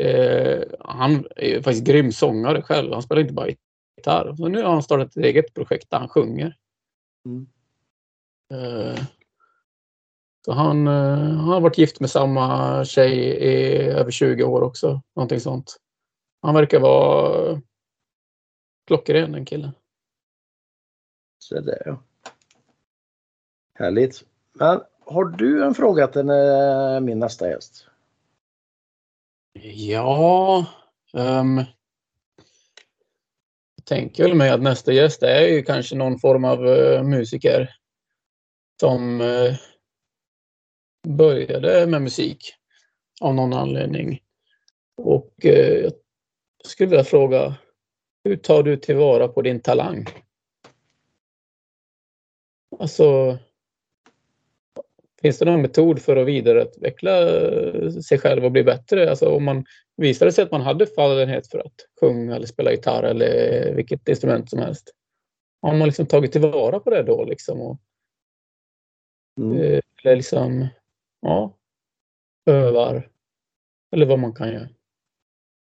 eh, 0.00 0.62
han 0.80 1.26
är 1.36 1.48
ju 1.48 1.62
faktiskt 1.62 1.86
grym 1.86 2.12
sångare 2.12 2.62
själv. 2.62 2.92
Han 2.92 3.02
spelar 3.02 3.22
inte 3.22 3.34
bara 3.34 3.48
gitarr. 3.96 4.36
Så 4.36 4.48
nu 4.48 4.62
har 4.62 4.72
han 4.72 4.82
startat 4.82 5.16
ett 5.16 5.24
eget 5.24 5.54
projekt 5.54 5.90
där 5.90 5.98
han 5.98 6.08
sjunger. 6.08 6.56
Mm. 7.26 7.46
Eh, 8.52 8.98
han, 10.52 10.86
eh, 10.86 11.18
han 11.18 11.48
har 11.48 11.60
varit 11.60 11.78
gift 11.78 12.00
med 12.00 12.10
samma 12.10 12.84
tjej 12.84 13.18
i 13.18 13.76
över 13.76 14.10
20 14.10 14.44
år 14.44 14.62
också. 14.62 15.02
Någonting 15.16 15.40
sånt. 15.40 15.76
Han 16.42 16.54
verkar 16.54 16.80
vara 16.80 17.60
klockren 18.86 19.32
den 19.32 19.44
killen. 19.44 19.72
Så 21.38 21.60
det 21.60 21.82
ja. 21.86 22.02
Härligt. 23.74 24.24
Men 24.52 24.80
har 25.06 25.24
du 25.24 25.64
en 25.64 25.74
fråga 25.74 26.06
till 26.06 26.28
eh, 26.30 27.00
min 27.00 27.18
nästa 27.18 27.48
gäst? 27.48 27.86
Ja. 29.62 30.66
Um, 31.12 31.56
jag 33.76 33.84
tänker 33.84 34.24
väl 34.24 34.34
mig 34.34 34.50
att 34.50 34.62
nästa 34.62 34.92
gäst 34.92 35.22
är 35.22 35.40
ju 35.40 35.62
kanske 35.62 35.96
någon 35.96 36.18
form 36.18 36.44
av 36.44 36.66
uh, 36.66 37.02
musiker 37.02 37.76
som 38.80 39.20
uh, 39.20 39.54
började 41.04 41.86
med 41.86 42.02
musik 42.02 42.54
av 43.20 43.34
någon 43.34 43.52
anledning. 43.52 44.20
Och 44.96 45.34
uh, 45.44 45.52
jag 45.52 45.92
skulle 46.64 46.90
vilja 46.90 47.04
fråga, 47.04 47.54
hur 48.24 48.36
tar 48.36 48.62
du 48.62 48.76
tillvara 48.76 49.28
på 49.28 49.42
din 49.42 49.60
talang? 49.60 50.04
Alltså, 52.78 53.38
finns 55.22 55.38
det 55.38 55.44
någon 55.44 55.62
metod 55.62 56.02
för 56.02 56.16
att 56.16 56.26
vidareutveckla 56.26 57.12
sig 58.02 58.18
själv 58.18 58.44
och 58.44 58.52
bli 58.52 58.62
bättre? 58.62 59.10
Alltså 59.10 59.28
om 59.28 59.44
man 59.44 59.64
visade 59.96 60.32
sig 60.32 60.44
att 60.44 60.50
man 60.50 60.60
hade 60.60 60.86
fallenhet 60.86 61.46
för 61.46 61.58
att 61.58 61.74
sjunga 62.00 62.36
eller 62.36 62.46
spela 62.46 62.70
gitarr 62.70 63.02
eller 63.02 63.74
vilket 63.74 64.08
instrument 64.08 64.50
som 64.50 64.58
helst. 64.58 64.94
Har 65.62 65.74
man 65.74 65.88
liksom 65.88 66.06
tagit 66.06 66.32
tillvara 66.32 66.80
på 66.80 66.90
det 66.90 67.02
då 67.02 67.24
liksom? 67.24 67.60
Och, 67.60 67.80
mm. 69.40 69.60
Eh, 69.60 69.80
eller 70.04 70.16
liksom, 70.16 70.68
ja, 71.24 71.52
övar. 72.46 73.08
Eller 73.92 74.06
vad 74.06 74.18
man 74.18 74.32
kan 74.32 74.48
göra. 74.48 74.68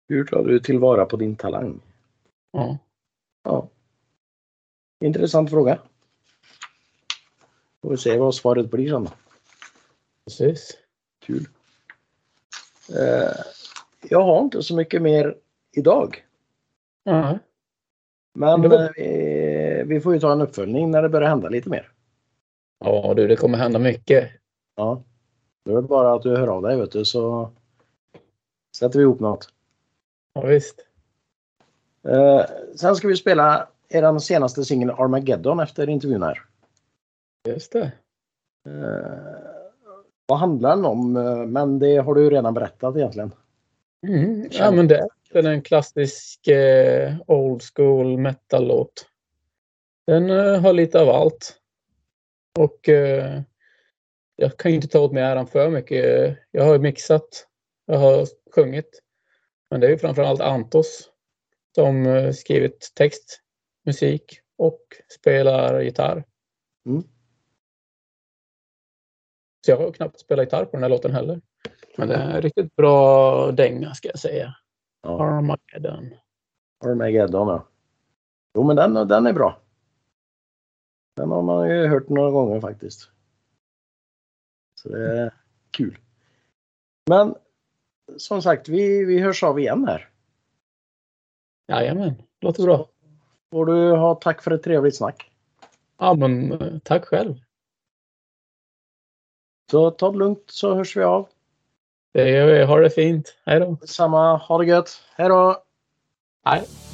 Hur 0.08 0.24
tar 0.24 0.44
du 0.44 0.60
tillvara 0.60 1.06
på 1.06 1.16
din 1.16 1.36
talang? 1.36 1.80
Ja. 2.52 2.78
Ja. 3.42 3.68
Intressant 5.04 5.50
fråga. 5.50 5.78
Får 7.82 7.90
vi 7.90 7.96
se 7.96 8.18
vad 8.18 8.34
svaret 8.34 8.70
blir 8.70 8.90
sen. 8.90 9.08
Precis. 10.24 10.78
Kul. 11.26 11.48
Eh, 12.96 13.44
jag 14.08 14.22
har 14.22 14.40
inte 14.40 14.62
så 14.62 14.76
mycket 14.76 15.02
mer 15.02 15.36
idag. 15.76 16.24
Mm. 17.04 17.38
Men 18.34 18.68
var... 18.68 19.00
eh, 19.00 19.84
vi 19.84 20.00
får 20.00 20.14
ju 20.14 20.20
ta 20.20 20.32
en 20.32 20.40
uppföljning 20.40 20.90
när 20.90 21.02
det 21.02 21.08
börjar 21.08 21.28
hända 21.28 21.48
lite 21.48 21.68
mer. 21.68 21.92
Ja 22.78 23.14
du, 23.16 23.28
det 23.28 23.36
kommer 23.36 23.58
hända 23.58 23.78
mycket. 23.78 24.30
Ja. 24.76 25.02
Det 25.68 25.74
är 25.74 25.80
bara 25.82 26.14
att 26.14 26.22
du 26.22 26.36
hör 26.36 26.48
av 26.48 26.62
dig 26.62 26.76
vet 26.76 26.92
du 26.92 27.04
så 27.04 27.50
sätter 28.76 28.98
vi 28.98 29.02
ihop 29.02 29.20
något. 29.20 29.48
Ja 30.34 30.40
visst. 30.40 30.86
Eh, 32.08 32.44
sen 32.76 32.96
ska 32.96 33.08
vi 33.08 33.16
spela 33.16 33.68
er 33.88 34.18
senaste 34.18 34.64
singel 34.64 34.90
Armageddon 34.90 35.60
efter 35.60 35.88
intervjun 35.88 36.22
här. 36.22 36.42
Just 37.48 37.72
det. 37.72 37.92
Uh, 38.68 39.08
Vad 40.26 40.38
handlar 40.38 40.76
den 40.76 40.84
om? 40.84 41.12
Men 41.52 41.78
det 41.78 41.96
har 41.96 42.14
du 42.14 42.22
ju 42.22 42.30
redan 42.30 42.54
berättat 42.54 42.96
egentligen. 42.96 43.32
Mm. 44.06 44.48
Ja, 44.50 44.70
men 44.70 44.88
det 44.88 45.08
är 45.32 45.44
en 45.44 45.62
klassisk 45.62 46.48
eh, 46.48 47.14
old 47.26 47.62
school 47.62 48.18
metal-låt. 48.18 49.06
Den 50.06 50.30
eh, 50.30 50.60
har 50.60 50.72
lite 50.72 51.00
av 51.00 51.08
allt. 51.08 51.56
Och 52.58 52.88
eh, 52.88 53.42
jag 54.40 54.56
kan 54.56 54.72
inte 54.72 54.88
ta 54.88 55.00
åt 55.00 55.12
mig 55.12 55.22
äran 55.22 55.46
för 55.46 55.70
mycket. 55.70 56.38
Jag 56.50 56.64
har 56.64 56.78
mixat, 56.78 57.46
jag 57.86 57.98
har 57.98 58.26
sjungit. 58.54 59.02
Men 59.70 59.80
det 59.80 59.86
är 59.86 59.90
ju 59.90 59.98
framförallt 59.98 60.40
Antos 60.40 61.10
som 61.74 62.06
eh, 62.06 62.32
skrivit 62.32 62.92
text, 62.94 63.40
musik 63.86 64.40
och 64.58 64.80
spelar 65.18 65.80
gitarr. 65.80 66.24
Mm. 66.86 67.02
Så 69.66 69.70
jag 69.70 69.76
har 69.76 69.92
knappt 69.92 70.20
spelat 70.20 70.46
gitarr 70.46 70.64
på 70.64 70.70
den 70.72 70.82
här 70.82 70.90
låten 70.90 71.14
heller. 71.14 71.40
Men 71.96 72.08
det 72.08 72.14
är 72.14 72.36
en 72.36 72.42
riktigt 72.42 72.76
bra 72.76 73.50
dänga 73.52 73.94
ska 73.94 74.08
jag 74.08 74.18
säga. 74.18 74.54
Ja. 75.02 75.24
Armageddon. 75.24 76.14
Armageddon 76.84 77.48
ja. 77.48 77.68
Jo 78.54 78.62
men 78.64 78.76
den, 78.76 79.08
den 79.08 79.26
är 79.26 79.32
bra. 79.32 79.60
Den 81.16 81.30
har 81.30 81.42
man 81.42 81.68
ju 81.68 81.86
hört 81.86 82.08
några 82.08 82.30
gånger 82.30 82.60
faktiskt. 82.60 83.10
Så 84.82 84.88
det 84.88 85.18
är 85.18 85.34
kul. 85.70 85.98
Men 87.06 87.34
som 88.16 88.42
sagt, 88.42 88.68
vi, 88.68 89.04
vi 89.04 89.18
hörs 89.18 89.42
av 89.42 89.58
igen 89.58 89.84
här. 89.88 90.08
Jajamän, 91.68 92.14
låter 92.40 92.62
bra. 92.62 92.88
Får 93.50 93.66
du 93.66 93.90
ha 93.96 94.14
tack 94.14 94.42
för 94.42 94.50
ett 94.50 94.62
trevligt 94.62 94.96
snack. 94.96 95.30
Ja, 95.98 96.14
men 96.14 96.52
eh, 96.52 96.78
tack 96.84 97.04
själv. 97.04 97.34
Så 99.70 99.90
ta 99.90 100.12
det 100.12 100.18
lugnt 100.18 100.44
så 100.46 100.74
hörs 100.74 100.96
vi 100.96 101.02
av. 101.02 101.28
Det 102.12 102.30
gör 102.30 102.46
vi. 102.46 102.64
Ha 102.64 102.78
det 102.78 102.90
fint. 102.90 103.36
Hej 103.46 103.60
då. 103.60 103.76
Samma. 103.86 104.36
Ha 104.36 104.58
det 104.58 104.66
gött. 104.66 105.02
Hej 105.16 105.28
då. 105.28 105.62
Hej. 106.44 106.87